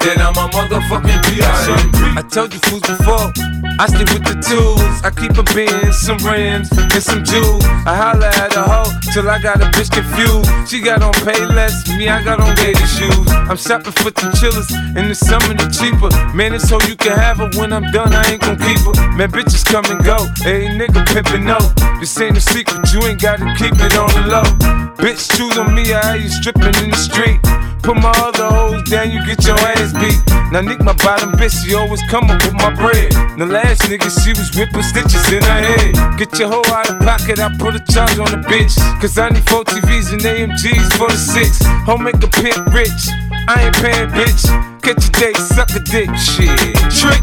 Then 0.00 0.20
I'm 0.20 0.32
a 0.32 0.48
motherfucking 0.48 1.20
P.I.M.P. 1.28 1.98
I 2.16 2.22
told 2.22 2.52
you 2.54 2.60
fools 2.60 2.80
before, 2.82 3.32
I 3.78 3.86
stick 3.86 4.08
with 4.16 4.24
the 4.24 4.36
tools. 4.40 4.80
I 5.04 5.10
keep 5.12 5.36
a 5.36 5.44
bin, 5.52 5.92
some 5.92 6.16
rims, 6.24 6.72
and 6.72 7.02
some 7.02 7.22
jewels. 7.22 7.64
I 7.84 7.92
holla 7.96 8.28
at 8.28 8.56
a 8.56 8.64
hoe 8.64 8.88
till 9.12 9.28
I 9.28 9.38
got 9.40 9.60
a 9.60 9.68
bitch 9.76 9.92
confused. 9.92 10.48
She 10.68 10.80
got 10.80 11.02
on 11.02 11.12
pay 11.24 11.44
less, 11.44 11.88
me, 11.96 12.08
I 12.08 12.22
got 12.24 12.40
on 12.40 12.54
gator 12.56 12.86
shoes. 12.86 13.28
I'm 13.48 13.56
shopping 13.56 13.92
for 13.92 14.10
the 14.10 14.32
chillers, 14.40 14.72
and 14.96 15.10
the 15.10 15.14
summer 15.14 15.52
the 15.52 15.68
cheaper. 15.68 16.08
Man, 16.34 16.54
it's 16.54 16.68
so 16.68 16.80
you 16.88 16.96
can 16.96 17.16
have 17.16 17.38
her 17.38 17.50
when 17.60 17.72
I'm 17.72 17.90
done, 17.92 18.12
I 18.12 18.24
ain't 18.32 18.40
gon' 18.40 18.56
keep 18.56 18.80
her. 18.88 18.96
Man, 19.16 19.30
bitches 19.30 19.64
come 19.64 19.84
and 19.92 20.02
go, 20.04 20.16
hey 20.40 20.68
nigga 20.80 21.04
pimpin' 21.12 21.44
no. 21.44 21.60
This 22.00 22.18
ain't 22.20 22.36
a 22.36 22.40
secret, 22.40 22.88
you 22.92 23.04
ain't 23.04 23.20
gotta 23.20 23.52
keep 23.56 23.76
it 23.76 23.96
on 23.96 24.08
the 24.16 24.24
low. 24.32 24.48
Bitch, 24.96 25.28
choose 25.36 25.56
on 25.56 25.74
me, 25.74 25.92
I 25.92 26.16
you 26.16 26.28
stripping 26.28 26.76
in 26.84 26.90
the 26.90 26.96
street. 26.96 27.40
Put 27.82 27.96
my 27.96 28.12
other 28.16 28.44
hoes 28.44 28.82
down, 28.90 29.10
you 29.10 29.24
get 29.24 29.44
your 29.46 29.56
ass 29.56 29.89
beat. 29.98 30.18
Now 30.52 30.60
Nick, 30.60 30.80
my 30.80 30.94
bottom 31.04 31.32
bitch, 31.32 31.64
she 31.64 31.74
always 31.74 32.02
come 32.10 32.30
up 32.30 32.42
with 32.42 32.54
my 32.54 32.74
bread. 32.74 33.12
The 33.38 33.46
last 33.46 33.82
nigga, 33.88 34.10
she 34.10 34.30
was 34.30 34.50
whipping 34.56 34.82
stitches 34.82 35.26
in 35.32 35.42
her 35.42 35.60
head. 35.62 36.18
Get 36.18 36.38
your 36.38 36.48
hoe 36.48 36.66
out 36.74 36.90
of 36.90 36.98
pocket, 37.00 37.38
I 37.38 37.54
put 37.56 37.74
a 37.74 37.82
charge 37.92 38.18
on 38.18 38.30
the 38.30 38.42
bitch. 38.46 38.74
Cause 39.00 39.16
I 39.18 39.30
need 39.30 39.46
four 39.48 39.64
TVs 39.64 40.12
and 40.12 40.22
AMGs 40.22 40.98
for 40.98 41.08
the 41.08 41.16
six. 41.16 41.62
Home 41.86 42.04
make 42.04 42.22
a 42.22 42.28
pimp 42.28 42.66
rich. 42.74 43.10
I 43.48 43.70
ain't 43.70 43.76
paying, 43.76 44.10
bitch. 44.10 44.42
Catch 44.82 45.08
a 45.08 45.12
date, 45.12 45.36
suck 45.36 45.70
a 45.70 45.80
dick, 45.80 46.10
shit. 46.16 46.50
Trick. 46.90 47.22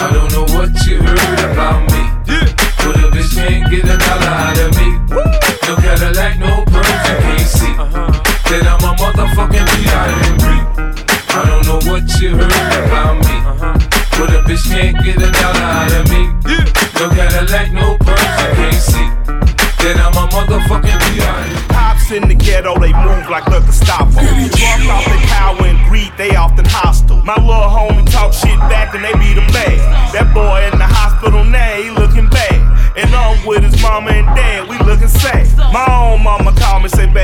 I 0.00 0.10
don't 0.12 0.30
know 0.32 0.46
what 0.54 0.70
you 0.86 1.02
heard 1.02 1.52
about 1.52 1.82
me. 1.90 2.02
Yeah. 2.28 2.46
But 2.84 2.96
a 3.02 3.08
bitch 3.10 3.34
can't 3.34 3.70
get 3.70 3.84
a 3.84 3.96
dollar 3.98 4.32
out 4.32 4.58
of 4.58 4.70
me. 4.76 4.88
No 5.66 5.76
Cadillac, 5.76 6.38
no 6.38 6.64
perms, 6.64 7.08
you 7.08 7.16
can't 7.24 7.48
see. 7.48 7.74
Uh-huh. 7.76 8.28
Then 8.48 8.66
I'm 8.66 8.80
a 8.80 8.94
motherfucking 8.96 9.66
P.I.M.P. 9.76 10.87
I 11.68 11.70
know 11.70 11.92
what 11.92 12.08
you 12.16 12.32
heard 12.32 12.88
about 12.88 13.20
me. 13.28 13.36
But 14.16 14.32
a 14.32 14.40
bitch 14.48 14.64
can't 14.72 14.96
get 15.04 15.20
a 15.20 15.30
dollar 15.36 15.68
out 15.68 15.92
of 15.92 16.08
me. 16.08 16.32
No 16.96 17.12
Cadillac, 17.12 17.72
no 17.72 17.98
perms, 18.00 18.40
you 18.40 18.54
can't 18.56 18.80
see. 18.80 19.08
Then 19.84 20.00
I'm 20.00 20.16
a 20.16 20.24
motherfucking 20.32 20.98
P.I.M.P. 21.12 21.68
Pops 21.68 22.10
in 22.10 22.26
the 22.26 22.34
ghetto, 22.34 22.72
they 22.80 22.94
move 22.94 23.28
like 23.28 23.44
the 23.44 23.60
Gestapo. 23.60 24.16
Drunk 24.16 24.88
off 24.88 25.04
their 25.04 25.26
power 25.28 25.66
and 25.66 25.78
greed, 25.90 26.10
they 26.16 26.34
often 26.36 26.64
hostile. 26.64 27.22
My 27.22 27.36
little 27.36 27.68
homie 27.68 28.10
talk 28.10 28.32
shit 28.32 28.58
back 28.72 28.94
and 28.94 29.04
they 29.04 29.12
beat 29.20 29.36
him 29.36 29.46
bad. 29.52 29.76
That 30.14 30.32
boy 30.32 30.64
in 30.72 30.78
the 30.78 30.88
hospital 30.88 31.44
now, 31.44 31.76
he 31.76 31.90
looking 31.90 32.30
bad. 32.30 32.96
And 32.96 33.14
I'm 33.14 33.44
with 33.44 33.62
his 33.62 33.76
mama 33.82 34.10
and 34.12 34.26
dad, 34.34 34.68
we 34.70 34.78
looking 34.88 35.08
sad. 35.08 35.47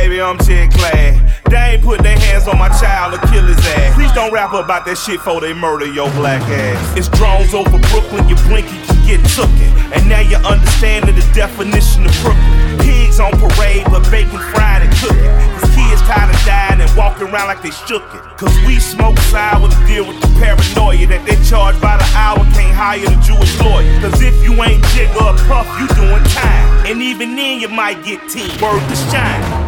Baby, 0.05 0.21
I'm 0.21 0.39
jet 0.39 0.69
glad. 0.75 1.17
They 1.49 1.77
ain't 1.77 1.83
put 1.83 2.03
their 2.03 2.19
hands 2.19 2.47
on 2.49 2.59
my 2.59 2.69
child 2.81 3.15
or 3.15 3.21
kill 3.29 3.47
his 3.47 3.59
ass. 3.79 3.95
Please 3.95 4.13
don't 4.13 4.33
rap 4.33 4.53
about 4.53 4.85
that 4.85 4.99
shit 4.99 5.17
before 5.17 5.41
they 5.41 5.55
murder 5.55 5.87
your 5.87 6.11
black 6.13 6.43
ass. 6.43 6.97
It's 6.97 7.09
drones 7.09 7.55
over 7.55 7.79
Brooklyn, 7.89 8.29
you 8.29 8.37
blink, 8.45 8.69
you 8.69 8.81
get 9.09 9.21
tooken. 9.33 9.71
And 9.97 10.09
now 10.09 10.21
you're 10.21 10.45
understanding 10.45 11.15
the 11.15 11.25
definition 11.33 12.05
of 12.05 12.13
Brooklyn. 12.21 12.53
Pigs 12.85 13.21
on 13.21 13.33
parade, 13.41 13.85
but 13.89 14.05
bacon 14.11 14.41
fried 14.53 14.85
and 14.85 14.93
cooking. 15.01 15.33
Cause 15.57 15.73
kids 15.73 16.03
tired 16.05 16.29
of 16.29 16.41
dying 16.45 16.81
and 16.81 16.91
walking 16.97 17.29
around 17.33 17.49
like 17.49 17.63
they 17.63 17.73
shook 17.89 18.05
it. 18.13 18.21
Cause 18.37 18.53
we 18.67 18.77
smoke 18.81 19.17
sour 19.33 19.69
to 19.69 19.81
deal 19.89 20.05
with 20.05 20.21
the 20.21 20.29
paranoia 20.37 21.07
that 21.09 21.25
they 21.25 21.39
charge 21.49 21.81
by 21.81 21.97
the 21.97 22.09
hour, 22.13 22.45
can't 22.53 22.77
hire 22.77 23.01
the 23.01 23.17
Jewish 23.25 23.57
lawyer. 23.61 23.89
Cause 24.05 24.21
if 24.21 24.37
you 24.45 24.53
ain't 24.61 24.85
jigger 24.93 25.17
or 25.17 25.37
puff, 25.49 25.65
you 25.81 25.89
doing 25.97 26.25
time. 26.37 26.85
And 26.85 27.01
even 27.01 27.37
then 27.37 27.61
you 27.61 27.69
might 27.69 28.05
get 28.05 28.21
team. 28.29 28.51
Word 28.61 28.85
to 28.89 28.97
shine, 29.09 29.64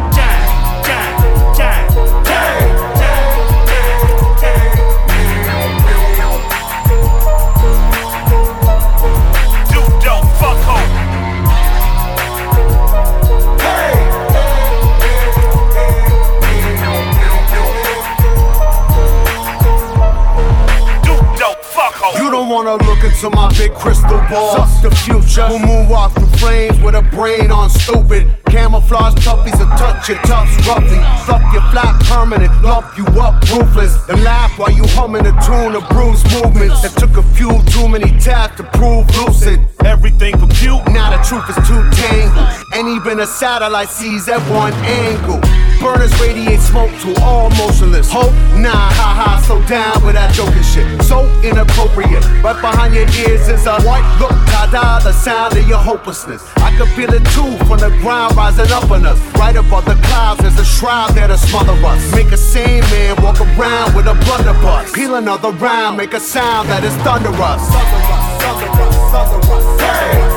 wanna 22.57 22.83
look 22.85 23.03
into 23.03 23.29
my 23.29 23.49
big 23.57 23.73
crystal 23.73 24.19
ball. 24.29 24.65
Suck 24.67 24.81
the 24.81 24.95
future. 24.95 25.45
We'll 25.49 25.59
moonwalk 25.59 26.13
through 26.13 26.37
flames 26.37 26.79
with 26.81 26.95
a 26.95 27.01
brain 27.01 27.51
on 27.51 27.69
stupid. 27.69 28.46
Camouflage 28.57 29.13
toughies 29.23 29.53
will 29.59 29.69
touch 29.77 30.09
your 30.09 30.17
tufts 30.23 30.67
roughly. 30.67 30.97
Fuck 31.29 31.45
your 31.53 31.61
flat 31.69 31.93
permanent, 32.05 32.51
lump 32.63 32.97
you 32.97 33.05
up 33.21 33.39
ruthless. 33.51 33.93
Then 34.07 34.23
laugh 34.23 34.57
while 34.57 34.71
you 34.71 34.83
humming 34.97 35.27
a 35.27 35.33
tune 35.45 35.75
of 35.75 35.87
bruised 35.89 36.25
movements. 36.33 36.81
That 36.81 36.97
took 36.97 37.17
a 37.17 37.23
few 37.37 37.61
too 37.69 37.87
many 37.87 38.09
taps 38.19 38.57
to 38.57 38.63
prove 38.63 39.05
lucid. 39.15 39.59
Everything 39.85 40.33
compute, 40.39 40.81
now 40.89 41.15
the 41.15 41.21
truth 41.21 41.47
is 41.53 41.67
too 41.69 41.79
tangled. 42.01 42.49
And 42.73 42.89
even 42.97 43.19
a 43.19 43.27
satellite 43.27 43.89
sees 43.89 44.27
at 44.27 44.41
one 44.49 44.73
angle. 44.73 45.39
Burners 45.79 46.11
radiate 46.19 46.59
smoke 46.59 46.89
to 47.01 47.13
all 47.21 47.51
motionless. 47.51 48.09
Hope, 48.11 48.33
nah, 48.57 48.89
haha, 48.97 49.39
so 49.41 49.61
down 49.67 50.03
with 50.03 50.15
that 50.15 50.33
joking 50.33 50.65
shit. 50.65 50.89
So 51.03 51.29
inappropriate. 51.45 52.25
Right 52.41 52.59
behind 52.59 52.95
your 52.95 53.05
ears 53.21 53.47
is 53.47 53.67
a 53.67 53.77
white 53.85 54.05
look, 54.19 54.33
da 54.49 54.65
da, 54.71 54.99
the 54.99 55.13
sound 55.13 55.55
of 55.55 55.67
your 55.67 55.77
hopelessness. 55.77 56.41
I 56.57 56.75
can 56.75 56.87
feel 56.97 57.13
it 57.13 57.23
too 57.31 57.53
from 57.65 57.79
the 57.79 57.93
ground 58.01 58.35
rising 58.47 58.73
up 58.73 58.89
on 58.89 59.05
us. 59.05 59.19
Right 59.35 59.55
above 59.55 59.85
the 59.85 59.95
clouds, 60.07 60.41
there's 60.41 60.59
a 60.59 60.65
shroud 60.65 61.13
to 61.15 61.37
smother 61.37 61.73
us. 61.85 62.11
Make 62.13 62.31
a 62.31 62.37
sane 62.37 62.81
man 62.91 63.21
walk 63.21 63.39
around 63.41 63.95
with 63.95 64.07
a 64.07 64.13
blunderbuss. 64.25 64.93
Peel 64.93 65.15
another 65.15 65.51
round, 65.51 65.97
make 65.97 66.13
a 66.13 66.19
sound 66.19 66.69
that 66.69 66.83
is 66.83 66.95
thunderous. 67.03 67.63
Thunderous, 67.73 69.11
thunderous, 69.11 69.41
thunderous. 69.41 69.81
Hey. 69.81 70.36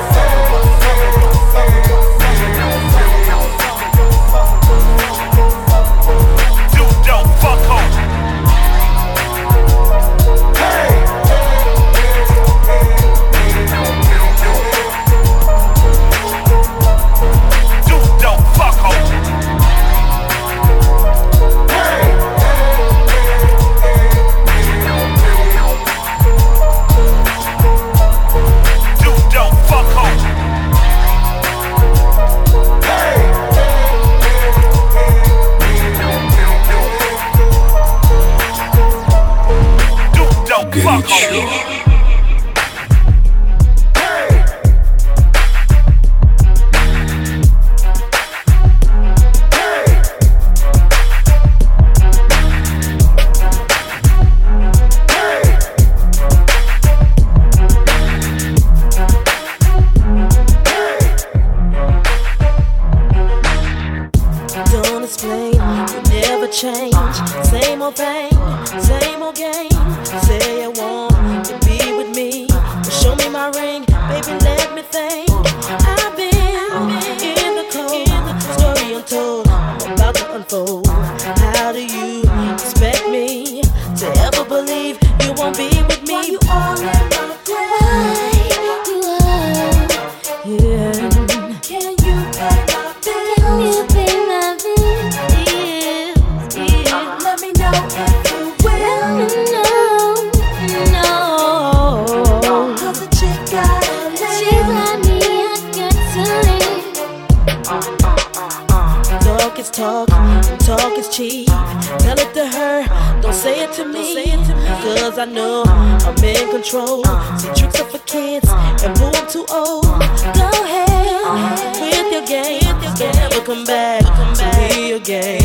to 124.40 124.58
me 124.58 124.92
again. 124.92 125.42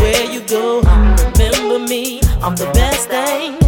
Where 0.00 0.30
you 0.30 0.40
go, 0.40 0.80
remember 0.80 1.78
me. 1.78 2.20
I'm 2.42 2.56
the 2.56 2.70
best 2.74 3.08
thing. 3.08 3.63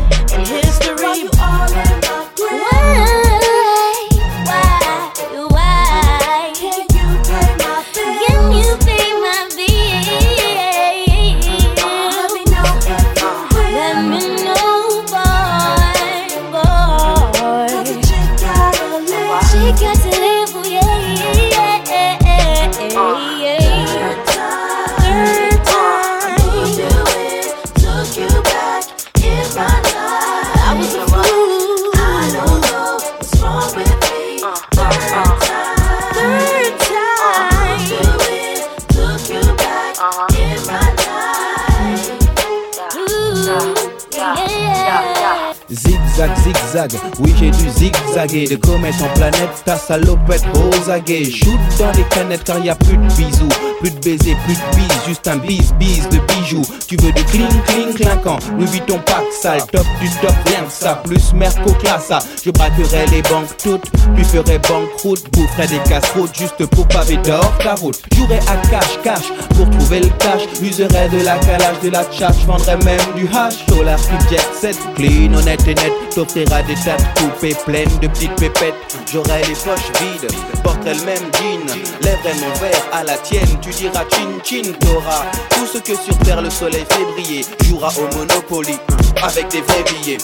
Oui, 47.18 47.34
j'ai 47.38 47.50
dû 47.50 47.68
zigzaguer 47.70 48.46
de 48.46 48.56
comète 48.56 48.94
en 49.02 49.12
planète. 49.18 49.62
Ta 49.64 49.76
salopette 49.76 50.44
aguets. 50.90 51.30
Shoot 51.30 51.58
dans 51.78 51.92
les 51.92 52.04
canettes 52.04 52.44
car 52.44 52.58
y 52.58 52.70
a 52.70 52.74
plus 52.74 52.96
de 52.96 53.06
bisous. 53.14 53.48
Plus 53.80 53.90
de 53.90 53.98
baisers, 53.98 54.36
plus 54.46 54.54
de 54.54 54.76
bis, 54.76 55.06
juste 55.06 55.28
un 55.28 55.36
bis 55.36 55.72
bis 55.78 56.08
de 56.08 56.18
bijoux. 56.32 56.62
Tu 56.88 56.96
veux 56.96 57.12
du 57.12 57.22
cling 57.24 57.46
cling 57.66 57.94
clinquant, 57.94 58.38
Louis 58.58 58.80
ton 58.86 58.98
pack 59.00 59.24
sale, 59.42 59.60
top 59.70 59.84
du 60.00 60.08
top, 60.22 60.34
rien 60.46 60.64
que 60.64 60.72
ça, 60.72 61.02
plus 61.04 61.34
merco 61.34 61.72
classa. 61.74 62.18
Je 62.42 62.50
braquerai 62.50 63.04
les 63.10 63.20
banques 63.22 63.54
toutes, 63.62 63.90
puis 64.14 64.24
ferai 64.24 64.58
banqueroute, 64.60 65.30
boufferai 65.32 65.66
des 65.66 65.78
casseroutes 65.88 66.34
juste 66.34 66.64
pour 66.66 66.88
paver 66.88 67.18
d'or 67.18 67.52
ta 67.62 67.74
route. 67.74 68.00
Jouerai 68.16 68.38
à 68.48 68.56
cash 68.70 68.98
cash 69.04 69.32
pour 69.54 69.68
trouver 69.68 70.00
le 70.00 70.08
cash, 70.18 70.42
userai 70.62 71.10
de 71.10 71.22
la 71.22 71.36
calage, 71.38 71.80
de 71.82 71.90
la 71.90 72.04
tchatch, 72.04 72.46
vendrai 72.46 72.76
même 72.78 73.00
du 73.14 73.26
hash. 73.28 73.66
Solar 73.68 73.98
jet 74.30 74.40
set, 74.58 74.78
clean, 74.94 75.34
honnête 75.34 75.62
et 75.66 75.74
net, 75.74 75.92
t'offrira 76.14 76.62
des 76.62 76.75
tas 76.84 76.96
de 76.96 77.20
coupées 77.20 77.56
pleines 77.64 77.98
de 78.00 78.08
petites 78.08 78.34
pépettes. 78.36 78.74
J'aurai 79.12 79.42
les 79.42 79.54
poches 79.54 79.90
vides, 80.00 80.30
porterai 80.62 80.94
le 80.94 81.04
même 81.04 81.30
jean, 81.34 81.66
lèverai 82.02 82.34
mon 82.40 82.52
verre 82.60 82.86
à 82.92 83.04
la 83.04 83.16
tienne 83.18 83.58
tu 83.60 83.70
diras 83.70 84.04
chin 84.10 84.28
chin 84.44 84.72
t'auras 84.80 85.24
Tout 85.50 85.66
ce 85.66 85.78
que 85.78 85.96
sur 85.96 86.16
terre 86.18 86.42
le 86.42 86.50
soleil 86.50 86.84
fait 86.90 87.04
briller 87.12 87.44
Jouera 87.64 87.88
au 87.98 88.16
Monopoly 88.16 88.78
avec 89.22 89.48
des 89.48 89.60
vrais 89.62 89.84
billets 89.84 90.18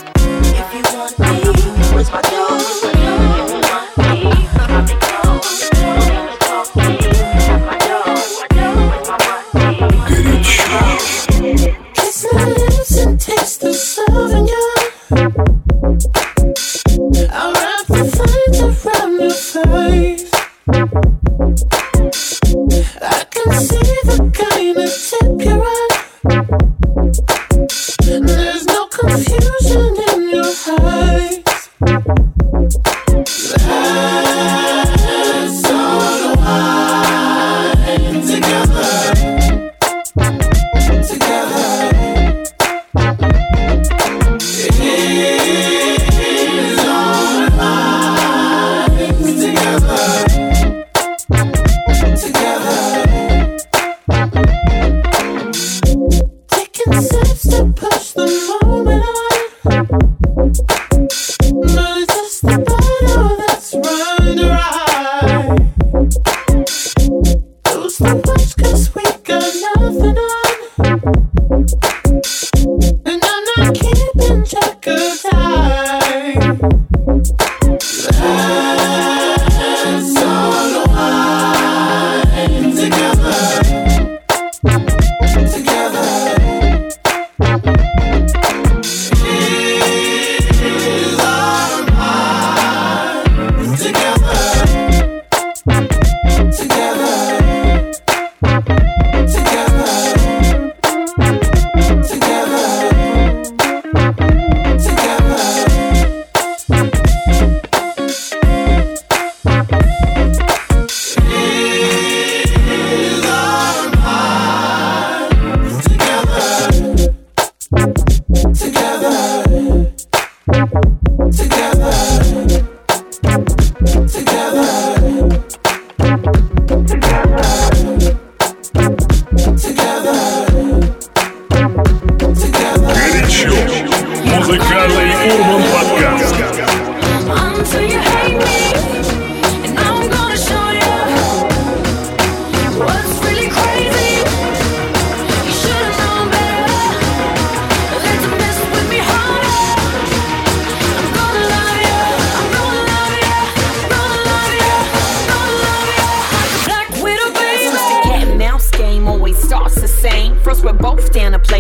Музыкальный 134.53 135.33
Урбан 135.33 135.63
Подкаст. 135.73 136.42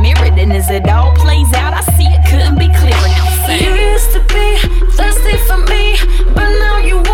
mirrored, 0.00 0.38
and 0.38 0.52
as 0.52 0.70
it 0.70 0.88
all 0.88 1.14
plays 1.14 1.52
out, 1.52 1.74
I 1.74 1.82
see 1.96 2.06
it 2.06 2.22
couldn't 2.28 2.58
be 2.58 2.68
clearer. 2.68 3.10
Now, 3.46 3.54
you 3.54 3.72
used 3.92 4.12
to 4.12 4.20
be 4.34 4.46
thirsty 4.96 5.36
for 5.46 5.58
me, 5.72 5.96
but 6.34 6.48
now 6.64 6.78
you. 6.78 7.09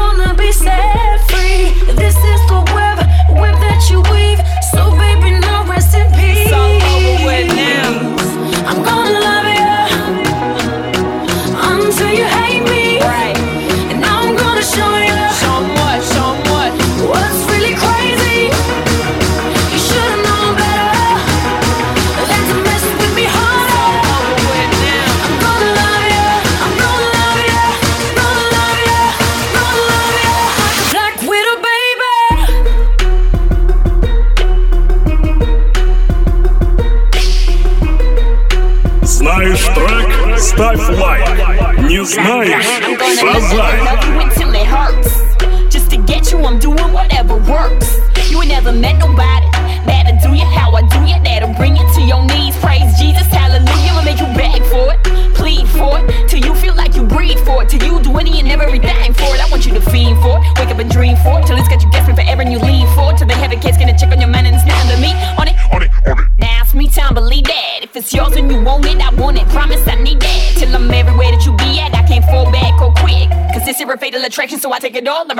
знаешь, 42.23 43.23
базар. 43.23 43.76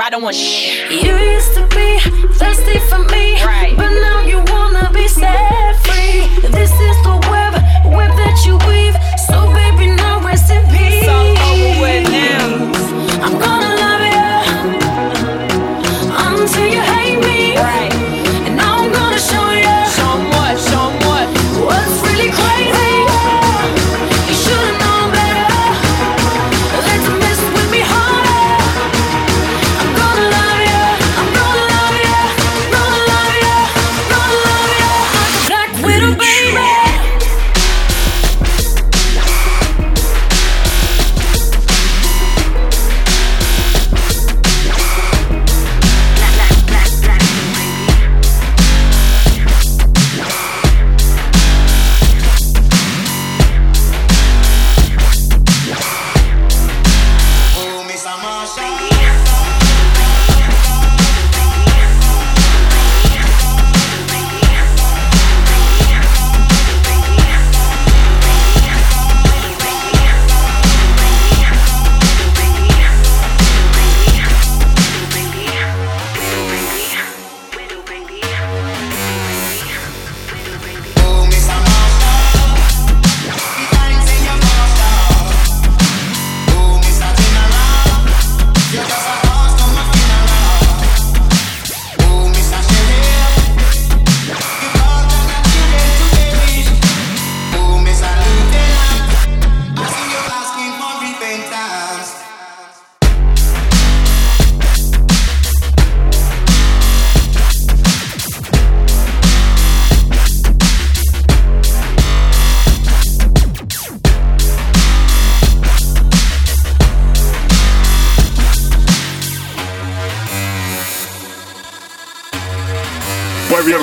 Don't 0.09 0.23
want 0.23 0.35
shit. 0.35 0.89
You 0.91 1.15
used 1.15 1.53
to 1.55 1.67
be 1.75 1.99
thirsty 2.39 2.79
for 2.89 2.99
me, 3.11 3.43
right? 3.43 3.73
But 3.75 3.89
now 3.89 4.25
you 4.25 4.39
wanna 4.47 4.89
be 4.93 5.07
set 5.07 5.75
free. 5.85 6.27
This 6.49 6.71
is 6.71 6.96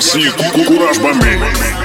Sim, 0.05 0.31
Curaj 0.53 0.99
Bambi. 0.99 1.84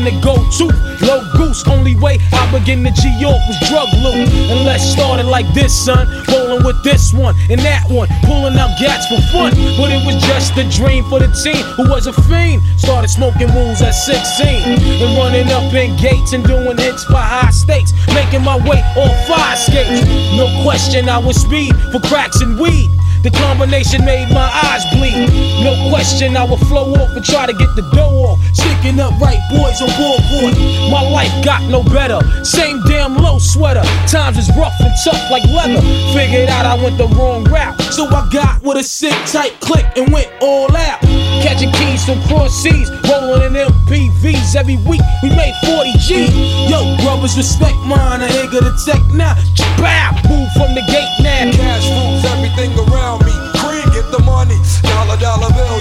You're 0.00 0.12
the 0.12 0.20
go-to, 0.20 0.66
low 1.04 1.20
goose. 1.36 1.66
Only 1.68 1.94
way 1.96 2.18
I 2.32 2.50
began 2.50 2.84
to 2.84 2.90
G 2.90 3.12
York 3.20 3.36
was 3.48 3.58
drug 3.68 3.88
loot. 4.00 4.28
And 4.48 4.64
let's 4.64 4.84
start 4.84 5.20
it 5.20 5.26
like 5.26 5.46
this, 5.52 5.76
son. 5.76 6.08
Rolling 6.28 6.64
with 6.64 6.82
this 6.82 7.12
one 7.12 7.34
and 7.50 7.60
that 7.60 7.84
one, 7.90 8.08
pulling 8.24 8.56
out 8.56 8.78
gats 8.80 9.06
for 9.08 9.20
fun. 9.32 9.52
But 9.76 9.92
it 9.92 10.00
was 10.06 10.16
just 10.24 10.56
a 10.56 10.64
dream 10.70 11.04
for 11.04 11.18
the 11.18 11.28
teen 11.44 11.64
who 11.76 11.90
was 11.90 12.06
a 12.06 12.12
fiend. 12.12 12.62
Started 12.78 13.08
smoking 13.08 13.52
wools 13.52 13.82
at 13.82 13.92
16 13.92 15.04
and 15.04 15.18
running 15.18 15.50
up 15.52 15.72
in 15.74 15.96
gates 15.96 16.32
and 16.32 16.44
doing 16.44 16.78
hits 16.78 17.04
for 17.04 17.20
high 17.20 17.50
stakes. 17.50 17.92
Making 18.14 18.42
my 18.42 18.56
way 18.56 18.80
on 18.96 19.10
fire 19.28 19.56
skates. 19.56 20.06
No 20.36 20.48
question, 20.62 21.08
I 21.08 21.18
was 21.18 21.36
speed 21.36 21.74
for 21.92 22.00
cracks 22.00 22.40
and 22.40 22.58
weed. 22.58 22.88
The 23.22 23.30
combination 23.30 24.02
made 24.06 24.32
my 24.32 24.48
eyes 24.64 24.80
bleed. 24.96 25.28
No 25.62 25.76
question, 25.90 26.38
I 26.38 26.44
would 26.44 26.60
flow 26.72 26.94
off 26.94 27.10
and 27.14 27.22
try 27.22 27.44
to 27.44 27.52
get 27.52 27.68
the 27.76 27.82
dough 27.92 28.32
off. 28.32 28.39
Sticking 28.52 29.00
up 29.00 29.18
right 29.20 29.40
boys 29.50 29.80
on 29.82 29.90
board. 29.98 30.54
My 30.90 31.02
life 31.02 31.32
got 31.44 31.62
no 31.70 31.82
better. 31.82 32.20
Same 32.44 32.80
damn 32.84 33.16
low 33.16 33.38
sweater. 33.38 33.82
Times 34.06 34.38
is 34.38 34.48
rough 34.56 34.74
and 34.80 34.92
tough 35.04 35.30
like 35.30 35.44
leather. 35.44 35.80
Figured 36.12 36.48
out 36.48 36.66
I 36.66 36.74
went 36.82 36.98
the 36.98 37.08
wrong 37.18 37.44
route. 37.44 37.80
So 37.92 38.06
I 38.06 38.28
got 38.32 38.62
with 38.62 38.78
a 38.78 38.82
sick 38.82 39.14
tight 39.26 39.58
click 39.60 39.86
and 39.96 40.12
went 40.12 40.30
all 40.40 40.74
out. 40.76 41.00
Catching 41.42 41.72
keys 41.72 42.04
from 42.04 42.20
cross 42.28 42.52
seas, 42.52 42.90
rolling 43.08 43.42
in 43.42 43.54
MPVs 43.54 44.54
every 44.56 44.76
week. 44.84 45.00
We 45.22 45.30
made 45.30 45.54
40 45.64 45.92
G. 45.98 46.28
Yo, 46.68 46.96
brothers, 47.02 47.36
respect 47.36 47.76
mine. 47.88 48.20
I 48.20 48.28
ain't 48.28 48.52
gonna 48.52 48.74
take 48.84 49.02
now. 49.14 49.34
Bow, 49.80 50.12
move 50.28 50.48
from 50.52 50.74
the 50.76 50.84
gate 50.86 51.08
now. 51.24 51.50
Cash 51.50 51.88
rules 51.88 52.24
everything 52.28 52.76
around 52.76 53.24
me. 53.24 53.32
Cream, 53.56 53.88
get 53.96 54.04
the 54.12 54.20
money. 54.24 54.56
Dollar, 54.82 55.16
dollar 55.16 55.48
bill, 55.56 55.79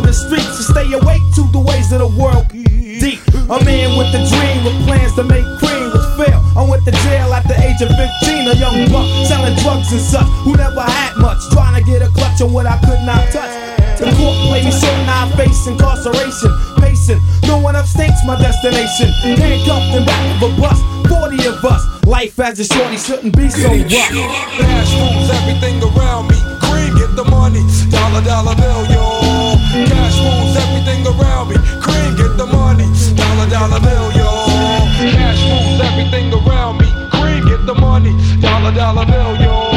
back 0.00 0.06
the 0.06 0.12
shape 0.12 0.30
of 0.30 0.38
the 0.38 0.38
streets 0.38 0.56
to 0.56 0.62
stay 0.62 0.92
awake 0.92 1.22
to 1.34 1.42
the 1.52 1.60
ways 1.60 1.92
of 1.92 1.98
the 2.00 2.10
world. 2.18 2.46
Deep, 2.98 3.20
a 3.50 3.56
man 3.64 3.96
with 3.96 4.10
a 4.14 4.22
dream 4.26 4.64
with 4.64 4.74
plans 4.86 5.14
to 5.14 5.22
make 5.24 5.46
cream 5.58 5.90
was 5.94 6.06
fail. 6.18 6.42
I 6.56 6.66
went 6.68 6.84
to 6.84 6.92
jail 7.06 7.32
at 7.32 7.46
the 7.46 7.54
age 7.62 7.80
of 7.82 7.90
15, 7.94 8.48
a 8.48 8.54
young 8.58 8.90
buck 8.90 9.06
selling 9.26 9.54
drugs 9.62 9.92
and 9.92 10.00
such 10.02 10.26
who 10.42 10.56
never 10.56 10.82
had 10.82 11.16
much, 11.16 11.38
trying 11.52 11.78
to 11.78 11.82
get 11.86 12.02
a 12.02 12.10
clutch 12.10 12.40
on 12.42 12.52
what 12.52 12.66
I 12.66 12.78
could 12.82 13.02
not 13.06 13.22
touch. 13.30 13.54
The 13.98 14.10
court 14.14 14.34
played 14.46 14.64
me 14.64 14.70
so 14.70 14.86
now 15.06 15.26
I 15.26 15.36
face 15.36 15.66
incarceration. 15.66 16.50
Pacing, 16.78 17.20
no 17.46 17.58
one 17.58 17.74
upstates 17.74 18.22
my 18.26 18.38
destination. 18.38 19.10
Handcuffed 19.22 19.94
in 19.94 20.06
back 20.06 20.42
of 20.42 20.50
a 20.50 20.60
bus, 20.60 20.78
40 21.06 21.46
of 21.46 21.64
us. 21.64 21.82
Life 22.06 22.38
as 22.40 22.58
a 22.58 22.64
shorty 22.64 22.96
shouldn't 22.96 23.36
be 23.36 23.50
so 23.50 23.68
rough. 23.70 23.90
Cash 23.90 24.92
rules 24.94 25.30
everything 25.38 25.82
around 25.82 26.30
me. 26.30 26.38
Cream, 26.66 26.94
get 26.94 27.14
the 27.14 27.24
money. 27.26 27.62
Dollar, 27.90 28.22
dollar 28.22 28.54
bill, 28.54 28.86
yo. 28.90 29.37
Cash 29.68 30.18
rules 30.20 30.56
everything 30.56 31.06
around 31.06 31.48
me. 31.48 31.56
Cream, 31.80 32.16
get 32.16 32.36
the 32.36 32.46
money. 32.46 32.86
Dollar, 33.14 33.48
dollar 33.50 33.80
bill, 33.80 34.12
yo. 34.12 34.28
Cash 35.12 35.42
rules 35.44 35.80
everything 35.80 36.32
around 36.32 36.78
me. 36.78 36.86
Cream, 37.12 37.44
get 37.44 37.66
the 37.66 37.74
money. 37.74 38.12
Dollar, 38.40 38.72
dollar 38.72 39.04
bill, 39.04 39.36
yo. 39.36 39.70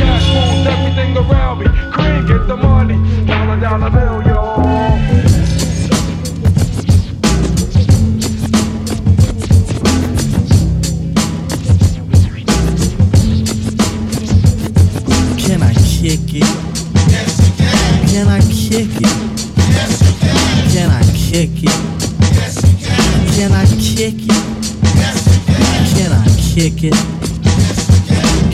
Cash 0.00 0.28
rules 0.34 0.66
everything 0.66 1.16
around 1.16 1.58
me. 1.60 1.66
Cream, 1.92 2.26
get 2.26 2.48
the 2.48 2.56
money. 2.56 2.96
Dollar, 3.26 3.60
dollar 3.60 3.90
bill, 3.90 4.18
I 18.38 18.40
kick 18.42 19.00
it? 19.00 19.17
Kick 21.28 21.62
it? 21.62 21.68
Yes, 22.32 22.56
can. 22.82 23.28
Can 23.34 23.52
I 23.52 23.66
kick 23.76 24.14
it? 24.16 24.32
Yes, 24.96 25.28
can. 25.44 25.84
Can 25.94 26.12
I 26.12 26.24
kick 26.54 26.82
it? 26.84 26.96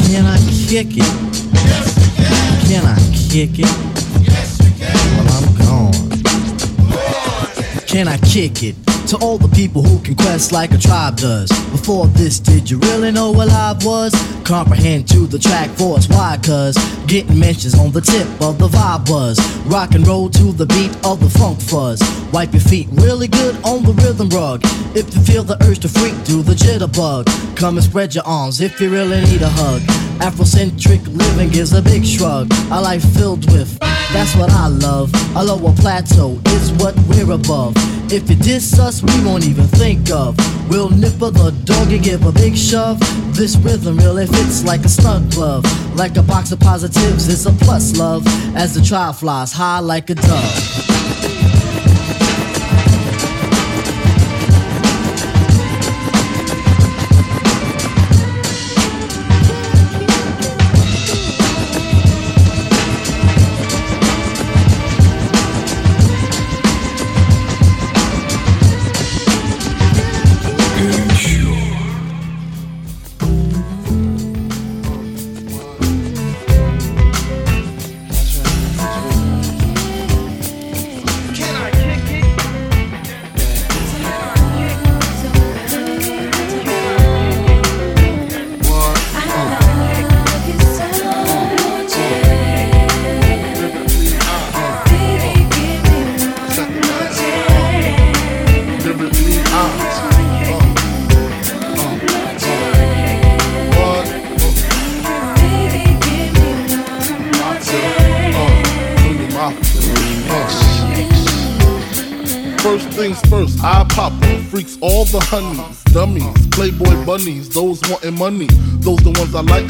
Can 0.08 0.26
I 0.26 0.38
kick 0.66 0.96
it? 0.96 1.12
Yes, 1.54 1.94
can. 2.16 2.50
Can 2.66 2.84
I 2.84 2.98
kick 3.30 3.58
it? 3.60 3.74
Yes, 4.26 4.58
can. 4.58 4.96
Well, 5.14 5.30
I'm 5.36 5.46
gone. 5.54 5.94
Can 7.86 8.06
I 8.08 8.18
kick 8.18 8.64
it? 8.64 8.93
To 9.08 9.18
all 9.18 9.38
the 9.38 9.54
people 9.54 9.82
who 9.82 10.02
can 10.02 10.14
quest 10.14 10.50
like 10.50 10.72
a 10.72 10.78
tribe 10.78 11.16
does. 11.16 11.50
Before 11.70 12.06
this, 12.06 12.38
did 12.38 12.70
you 12.70 12.78
really 12.78 13.12
know 13.12 13.30
what 13.30 13.48
live 13.48 13.84
was? 13.84 14.12
Comprehend 14.44 15.06
to 15.08 15.26
the 15.26 15.38
track 15.38 15.68
force. 15.70 16.08
Why? 16.08 16.38
Cause 16.42 16.76
Getting 17.06 17.38
mentions 17.38 17.78
on 17.78 17.92
the 17.92 18.00
tip 18.00 18.26
of 18.40 18.58
the 18.58 18.66
vibe 18.66 19.10
was. 19.10 19.38
Rock 19.66 19.94
and 19.94 20.06
roll 20.06 20.30
to 20.30 20.52
the 20.52 20.64
beat 20.66 20.90
of 21.04 21.20
the 21.20 21.28
funk 21.38 21.60
fuzz. 21.60 22.00
Wipe 22.32 22.52
your 22.52 22.62
feet 22.62 22.88
really 22.92 23.28
good 23.28 23.54
on 23.62 23.82
the 23.82 23.92
rhythm 23.92 24.30
rug. 24.30 24.62
If 24.96 25.14
you 25.14 25.20
feel 25.20 25.44
the 25.44 25.62
urge 25.64 25.80
to 25.80 25.88
freak, 25.88 26.14
do 26.24 26.42
the 26.42 26.54
jitterbug. 26.54 27.56
Come 27.56 27.76
and 27.76 27.84
spread 27.84 28.14
your 28.14 28.24
arms 28.24 28.60
if 28.62 28.80
you 28.80 28.90
really 28.90 29.20
need 29.20 29.42
a 29.42 29.50
hug. 29.50 30.13
Afrocentric 30.20 31.06
living 31.06 31.54
is 31.54 31.72
a 31.72 31.82
big 31.82 32.04
shrug. 32.04 32.50
A 32.70 32.80
life 32.80 33.04
filled 33.14 33.50
with, 33.52 33.78
that's 34.12 34.34
what 34.36 34.50
I 34.50 34.68
love. 34.68 35.12
A 35.36 35.44
lower 35.44 35.72
plateau 35.74 36.38
is 36.46 36.72
what 36.72 36.94
we're 37.08 37.32
above. 37.32 37.74
If 38.12 38.28
you 38.30 38.36
diss 38.36 38.78
us, 38.78 39.02
we 39.02 39.24
won't 39.24 39.44
even 39.44 39.66
think 39.66 40.10
of. 40.10 40.36
We'll 40.68 40.90
nipper 40.90 41.30
the 41.30 41.50
dog 41.64 41.92
and 41.92 42.02
give 42.02 42.24
a 42.24 42.32
big 42.32 42.56
shove. 42.56 43.00
This 43.34 43.56
rhythm 43.56 43.96
really 43.98 44.26
fits 44.26 44.64
like 44.64 44.84
a 44.84 44.88
snug 44.88 45.30
glove. 45.32 45.64
Like 45.96 46.16
a 46.16 46.22
box 46.22 46.52
of 46.52 46.60
positives, 46.60 47.28
it's 47.28 47.46
a 47.46 47.52
plus 47.64 47.96
love. 47.96 48.24
As 48.56 48.74
the 48.74 48.82
trial 48.82 49.12
flies 49.12 49.52
high 49.52 49.80
like 49.80 50.10
a 50.10 50.14
dove. 50.14 50.93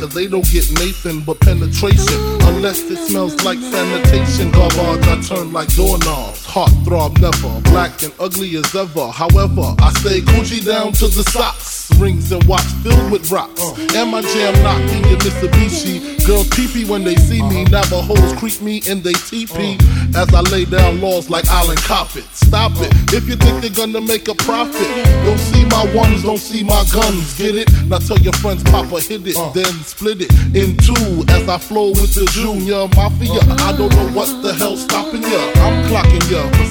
Cause 0.04 0.14
they 0.14 0.26
don't 0.26 0.46
get 0.50 0.70
Nathan 0.72 1.20
but 1.20 1.40
penetration. 1.40 2.20
Unless 2.42 2.90
it 2.90 2.98
smells 3.08 3.42
like 3.44 3.58
sanitation. 3.58 4.50
Garbage, 4.50 5.06
I 5.06 5.20
turn 5.22 5.52
like 5.52 5.74
doorknobs. 5.74 6.44
Heart 6.44 6.72
throb 6.84 7.18
never, 7.18 7.60
black 7.70 8.02
and 8.02 8.12
ugly 8.20 8.56
as 8.56 8.74
ever. 8.74 9.08
However, 9.08 9.74
I 9.78 9.92
stay 10.00 10.20
Gucci 10.20 10.64
down 10.64 10.92
to 10.94 11.08
the 11.08 11.22
socks. 11.30 11.73
Rings 11.98 12.32
and 12.32 12.42
watch 12.44 12.66
filled 12.82 13.10
with 13.10 13.30
rocks. 13.30 13.60
Uh-huh. 13.60 13.98
And 13.98 14.10
my 14.10 14.22
jam 14.22 14.54
knocking 14.62 15.04
your 15.08 15.18
Mitsubishi. 15.18 16.26
Girls 16.26 16.48
pee 16.50 16.84
when 16.84 17.04
they 17.04 17.16
see 17.16 17.42
me. 17.42 17.62
Uh-huh. 17.62 17.82
Navajos 17.82 18.32
creep 18.38 18.60
me 18.60 18.82
in 18.86 19.02
they 19.02 19.12
teepee. 19.12 19.76
Uh-huh. 19.76 20.22
As 20.22 20.34
I 20.34 20.40
lay 20.50 20.64
down 20.64 21.00
laws 21.00 21.30
like 21.30 21.46
Island 21.48 21.80
Coppet. 21.80 22.24
Stop 22.34 22.72
it. 22.76 22.92
If 23.12 23.28
you 23.28 23.36
think 23.36 23.60
they're 23.62 23.70
gonna 23.70 24.00
make 24.00 24.28
a 24.28 24.34
profit, 24.34 24.88
don't 25.24 25.38
see 25.38 25.64
my 25.66 25.84
ones, 25.94 26.22
don't 26.22 26.38
see 26.38 26.62
my 26.62 26.84
guns. 26.92 27.36
Get 27.36 27.54
it? 27.54 27.68
Now 27.88 27.98
tell 27.98 28.18
your 28.18 28.32
friends, 28.34 28.62
Papa 28.64 29.00
hit 29.00 29.26
it, 29.26 29.36
then 29.54 29.72
split 29.84 30.20
it 30.20 30.30
in 30.54 30.76
two. 30.76 31.24
As 31.28 31.48
I 31.48 31.58
flow 31.58 31.88
with 31.88 32.14
the 32.14 32.26
Junior 32.32 32.88
Mafia, 32.96 33.40
I 33.64 33.76
don't 33.76 33.92
know 33.94 34.08
what 34.10 34.42
the 34.42 34.54
hell's 34.54 34.82
stopping 34.82 35.22
ya. 35.22 35.40
I'm 35.64 35.84
clocking 35.88 36.30
ya, 36.30 36.42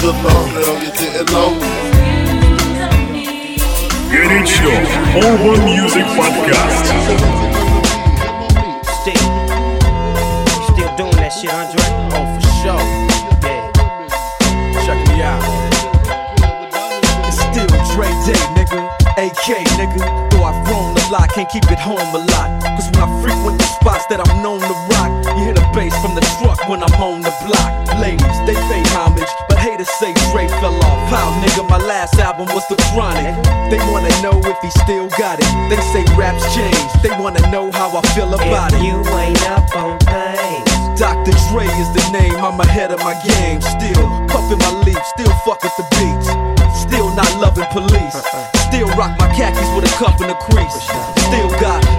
good 0.00 0.14
long, 0.24 0.50
girl, 0.52 0.82
you 0.82 0.92
didn't 0.92 1.30
know. 1.32 1.58
Get 4.10 4.30
it 4.30 4.46
show, 4.48 4.76
Urban 5.24 5.64
Music 5.64 6.04
Podcast. 6.16 6.84
Still, 9.00 9.26
still 10.68 10.90
doing 10.96 11.16
that 11.16 11.32
shit, 11.32 11.52
Andre? 11.52 11.86
Oh, 12.12 12.26
for 12.34 12.44
sure. 12.60 12.82
Yeah. 13.42 13.72
Check 14.84 15.00
me 15.08 15.22
out. 15.22 15.42
It's 17.26 17.40
still 17.40 17.70
Dre 17.94 18.08
Day, 18.26 18.42
nigga. 18.56 18.80
AK, 19.16 19.64
nigga. 19.80 20.30
Though 20.30 20.44
I've 20.44 20.64
grown 20.66 20.96
a 20.96 21.10
lot, 21.10 21.30
can't 21.32 21.48
keep 21.48 21.64
it 21.70 21.78
home 21.78 21.98
a 21.98 22.22
lot. 22.32 22.62
Cause 22.76 22.90
when 22.92 23.00
I 23.00 23.22
frequent 23.22 23.58
the 23.58 23.64
spots 23.64 24.04
that 24.06 24.20
I'm 24.20 24.42
known 24.42 24.60
to 24.60 24.76
rock, 24.92 25.10
you 25.36 25.44
hear 25.44 25.54
the 25.54 25.66
bass 25.72 25.96
from 26.02 26.14
the 26.14 26.20
truck 26.38 26.68
when 26.68 26.82
I'm 26.82 26.92
on 27.00 27.22
the 27.22 27.32
block. 27.46 27.72
Late 28.00 28.20
say 29.98 30.12
Dre 30.32 30.48
fell 30.60 30.74
off. 30.84 31.00
How, 31.10 31.30
nigga, 31.42 31.68
my 31.68 31.78
last 31.78 32.18
album 32.18 32.46
was 32.54 32.66
The 32.68 32.76
Chronic. 32.92 33.34
They 33.70 33.78
wanna 33.90 34.10
know 34.22 34.38
if 34.44 34.58
he 34.60 34.70
still 34.82 35.08
got 35.18 35.38
it. 35.40 35.48
They 35.70 35.80
say 35.92 36.04
raps 36.16 36.42
change, 36.54 36.78
they 37.02 37.10
wanna 37.20 37.42
know 37.50 37.70
how 37.72 37.96
I 37.96 38.02
feel 38.14 38.32
about 38.34 38.72
If 38.72 38.80
it. 38.80 38.84
you 38.86 38.96
ain't 39.16 39.42
up 39.48 39.68
on 39.76 39.98
things. 40.00 41.00
Dr. 41.00 41.32
Dre 41.52 41.66
is 41.66 41.90
the 41.92 42.04
name, 42.12 42.36
I'm 42.40 42.58
ahead 42.60 42.90
of 42.90 42.98
my 43.00 43.14
game. 43.22 43.60
Still 43.60 44.04
puffin' 44.28 44.58
my 44.58 44.72
leaf, 44.84 44.98
still 45.14 45.32
fuck 45.44 45.62
with 45.62 45.76
the 45.76 45.86
beats. 45.96 46.28
Still 46.80 47.08
not 47.14 47.28
loving 47.40 47.66
police. 47.72 48.16
Still 48.66 48.88
rock 48.98 49.16
my 49.18 49.28
khakis 49.32 49.68
with 49.74 49.86
a 49.86 49.92
cuff 49.96 50.20
and 50.20 50.30
a 50.30 50.34
crease. 50.34 50.74
Still 51.30 51.48
got 51.62 51.85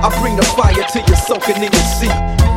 I 0.00 0.20
bring 0.20 0.36
the 0.36 0.44
fire 0.44 0.86
till 0.92 1.02
you're 1.08 1.16
soaking 1.16 1.56
in 1.56 1.72
your 1.72 1.82
seat. 1.98 2.37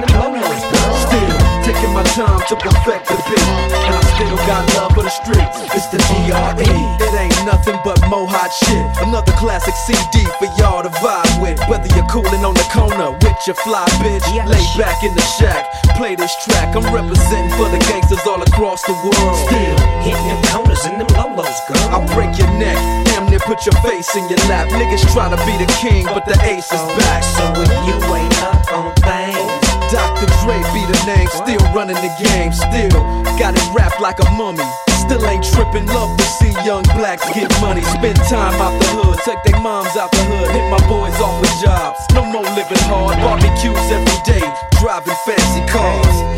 them 0.00 0.12
lolos, 0.18 0.62
girl. 0.70 0.94
Still 1.08 1.48
taking 1.66 1.92
my 1.92 2.02
time 2.16 2.40
to 2.48 2.56
perfect 2.56 3.08
the 3.08 3.16
beat, 3.28 3.48
and 3.84 3.94
I 3.94 4.02
still 4.16 4.36
got 4.48 4.62
love 4.76 4.92
for 4.96 5.04
the 5.04 5.12
streets. 5.12 5.58
It's 5.76 5.88
the 5.92 5.98
D.R.E. 5.98 6.70
It 7.04 7.12
ain't 7.12 7.38
nothing 7.44 7.78
but 7.84 8.00
mo 8.08 8.24
hot 8.24 8.52
shit. 8.52 8.86
Another 9.04 9.32
classic 9.36 9.74
CD 9.84 10.24
for 10.40 10.48
y'all 10.56 10.82
to 10.82 10.92
vibe 11.04 11.42
with. 11.42 11.60
Whether 11.68 11.88
you're 11.94 12.08
cooling 12.08 12.44
on 12.44 12.54
the 12.54 12.66
corner 12.72 13.12
with 13.12 13.38
your 13.46 13.58
fly 13.66 13.84
bitch, 14.00 14.24
lay 14.48 14.64
back 14.80 15.02
in 15.04 15.14
the 15.14 15.26
shack, 15.36 15.68
play 15.96 16.16
this 16.16 16.32
track. 16.44 16.74
I'm 16.74 16.86
representing 16.88 17.52
for 17.56 17.68
the 17.68 17.78
gangsters 17.90 18.24
all 18.26 18.40
across 18.42 18.82
the 18.88 18.96
world. 19.04 19.36
Still 19.48 19.76
hitting 20.04 20.28
them 20.28 20.40
corners 20.48 20.84
and 20.84 21.00
them 21.00 21.10
lolos, 21.18 21.58
girl. 21.68 21.88
I'll 21.92 22.08
break 22.14 22.32
your 22.38 22.50
neck, 22.56 22.76
damn 23.06 23.28
near 23.28 23.40
put 23.40 23.64
your 23.64 23.76
face 23.82 24.14
in 24.16 24.28
your 24.28 24.40
lap. 24.48 24.68
Niggas 24.68 25.04
try 25.12 25.28
to 25.28 25.38
be 25.44 25.54
the 25.60 25.68
king, 25.80 26.04
but 26.06 26.24
the 26.24 26.36
ace 26.44 26.72
is 26.72 26.84
back. 27.00 27.22
So 27.22 27.44
if 27.60 27.70
the 32.08 32.24
game, 32.24 32.52
still 32.52 33.00
got 33.38 33.54
it 33.54 33.68
wrapped 33.74 34.00
like 34.00 34.18
a 34.20 34.30
mummy. 34.32 34.64
Still 35.04 35.24
ain't 35.26 35.44
tripping, 35.44 35.86
love 35.86 36.16
to 36.16 36.24
see 36.24 36.52
young 36.64 36.82
blacks 36.96 37.24
get 37.34 37.50
money. 37.60 37.82
Spend 37.82 38.16
time 38.28 38.54
out 38.60 38.74
the 38.80 38.88
hood, 38.96 39.18
take 39.24 39.42
their 39.44 39.60
moms 39.60 39.96
out 39.96 40.10
the 40.12 40.22
hood, 40.24 40.48
hit 40.50 40.70
my 40.70 40.80
boys 40.88 41.16
off 41.20 41.40
with 41.40 41.52
jobs. 41.62 41.98
No 42.14 42.24
more 42.24 42.42
living 42.42 42.84
hard, 42.88 43.16
barbecues 43.18 43.76
every 43.90 44.20
day, 44.24 44.44
driving 44.80 45.16
fancy 45.24 45.64
cars. 45.68 46.37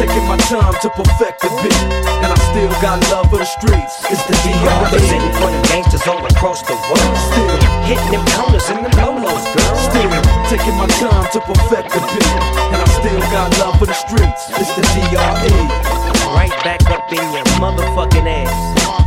taking 0.00 0.24
my 0.24 0.36
time 0.48 0.72
to 0.80 0.88
perfect 0.96 1.44
the 1.44 1.50
beat, 1.60 1.84
and 2.24 2.32
I 2.32 2.38
still 2.48 2.72
got 2.80 2.96
love 3.12 3.28
for 3.28 3.36
the 3.36 3.44
streets. 3.44 4.00
It's 4.08 4.24
the 4.24 4.32
D.R.E. 4.40 4.64
representing 4.64 5.34
for 5.36 5.52
the 5.52 5.60
gangsters 5.68 6.06
all 6.08 6.24
across 6.24 6.64
the 6.64 6.72
world. 6.88 7.16
Still 7.28 7.60
hitting 7.84 8.12
them 8.16 8.24
corners 8.32 8.64
and 8.72 8.80
them 8.80 8.94
lolos, 8.96 9.44
girl. 9.52 9.76
Still 9.76 10.08
taking 10.48 10.76
my 10.80 10.88
time 10.96 11.28
to 11.36 11.40
perfect 11.44 11.92
the 11.92 12.00
beat, 12.00 12.32
and 12.72 12.80
I 12.80 12.88
still 12.96 13.20
got 13.28 13.52
love 13.60 13.76
for 13.78 13.84
the 13.84 13.98
streets. 14.08 14.48
It's 14.56 14.72
the 14.72 14.84
D.R.E. 14.96 15.52
Right 16.32 16.56
back 16.64 16.80
up 16.88 17.12
in 17.12 17.26
your 17.36 17.44
motherfucking 17.60 18.24
ass. 18.24 18.99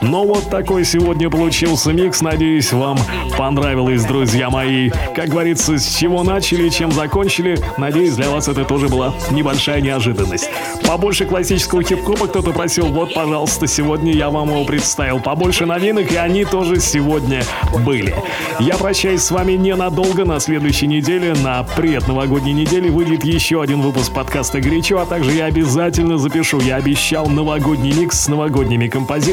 Ну 0.00 0.24
вот 0.26 0.48
такой 0.48 0.84
сегодня 0.84 1.28
получился 1.28 1.92
микс. 1.92 2.22
Надеюсь, 2.22 2.72
вам 2.72 2.98
понравилось, 3.36 4.02
друзья 4.04 4.48
мои. 4.48 4.90
Как 5.14 5.28
говорится, 5.28 5.76
с 5.76 5.94
чего 5.94 6.22
начали, 6.22 6.70
чем 6.70 6.90
закончили. 6.90 7.58
Надеюсь, 7.76 8.14
для 8.14 8.30
вас 8.30 8.48
это 8.48 8.64
тоже 8.64 8.88
была 8.88 9.14
небольшая 9.30 9.82
неожиданность. 9.82 10.48
Побольше 10.86 11.26
классического 11.26 11.82
хип-хопа 11.82 12.28
кто-то 12.28 12.52
просил. 12.52 12.86
Вот, 12.86 13.12
пожалуйста, 13.12 13.66
сегодня 13.66 14.12
я 14.12 14.30
вам 14.30 14.48
его 14.48 14.64
представил. 14.64 15.20
Побольше 15.20 15.66
новинок, 15.66 16.10
и 16.12 16.16
они 16.16 16.46
тоже 16.46 16.80
сегодня 16.80 17.42
были. 17.84 18.14
Я 18.58 18.76
прощаюсь 18.76 19.22
с 19.22 19.30
вами 19.30 19.52
ненадолго. 19.52 20.24
На 20.24 20.40
следующей 20.40 20.86
неделе, 20.86 21.34
на 21.34 21.62
предновогодней 21.62 22.54
неделе, 22.54 22.90
выйдет 22.90 23.24
еще 23.24 23.60
один 23.60 23.82
выпуск 23.82 24.14
подкаста 24.14 24.60
«Горячо», 24.60 24.98
а 24.98 25.04
также 25.04 25.32
я 25.32 25.44
обязательно 25.44 26.16
запишу. 26.16 26.58
Я 26.60 26.76
обещал 26.76 27.26
новогодний 27.26 27.92
микс 27.92 28.18
с 28.18 28.28
новогодними 28.28 28.88
композициями. 28.88 29.25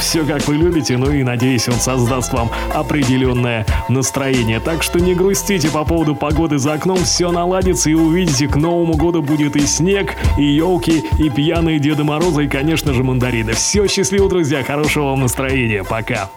Все 0.00 0.24
как 0.24 0.46
вы 0.48 0.56
любите, 0.56 0.96
ну 0.96 1.10
и 1.10 1.22
надеюсь, 1.22 1.68
он 1.68 1.74
создаст 1.74 2.32
вам 2.32 2.50
определенное 2.74 3.66
настроение. 3.88 4.60
Так 4.60 4.82
что 4.82 5.00
не 5.00 5.14
грустите 5.14 5.68
по 5.68 5.84
поводу 5.84 6.14
погоды 6.14 6.58
за 6.58 6.74
окном, 6.74 7.04
все 7.04 7.30
наладится 7.30 7.90
и 7.90 7.94
увидите, 7.94 8.48
к 8.48 8.56
Новому 8.56 8.94
году 8.94 9.22
будет 9.22 9.56
и 9.56 9.66
снег, 9.66 10.14
и 10.38 10.44
елки, 10.44 11.02
и 11.18 11.30
пьяные 11.30 11.78
Деда 11.78 12.04
Мороза, 12.04 12.42
и, 12.42 12.48
конечно 12.48 12.94
же, 12.94 13.02
мандарины. 13.02 13.52
Все, 13.52 13.86
счастливо, 13.86 14.28
друзья, 14.28 14.62
хорошего 14.62 15.10
вам 15.10 15.22
настроения, 15.22 15.84
пока. 15.84 16.30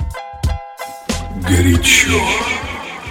Горячо. 1.35 2.19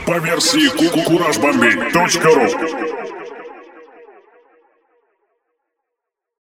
По 0.07 0.19
версии 0.19 0.69
кукуражбомбей.ру 0.69 3.04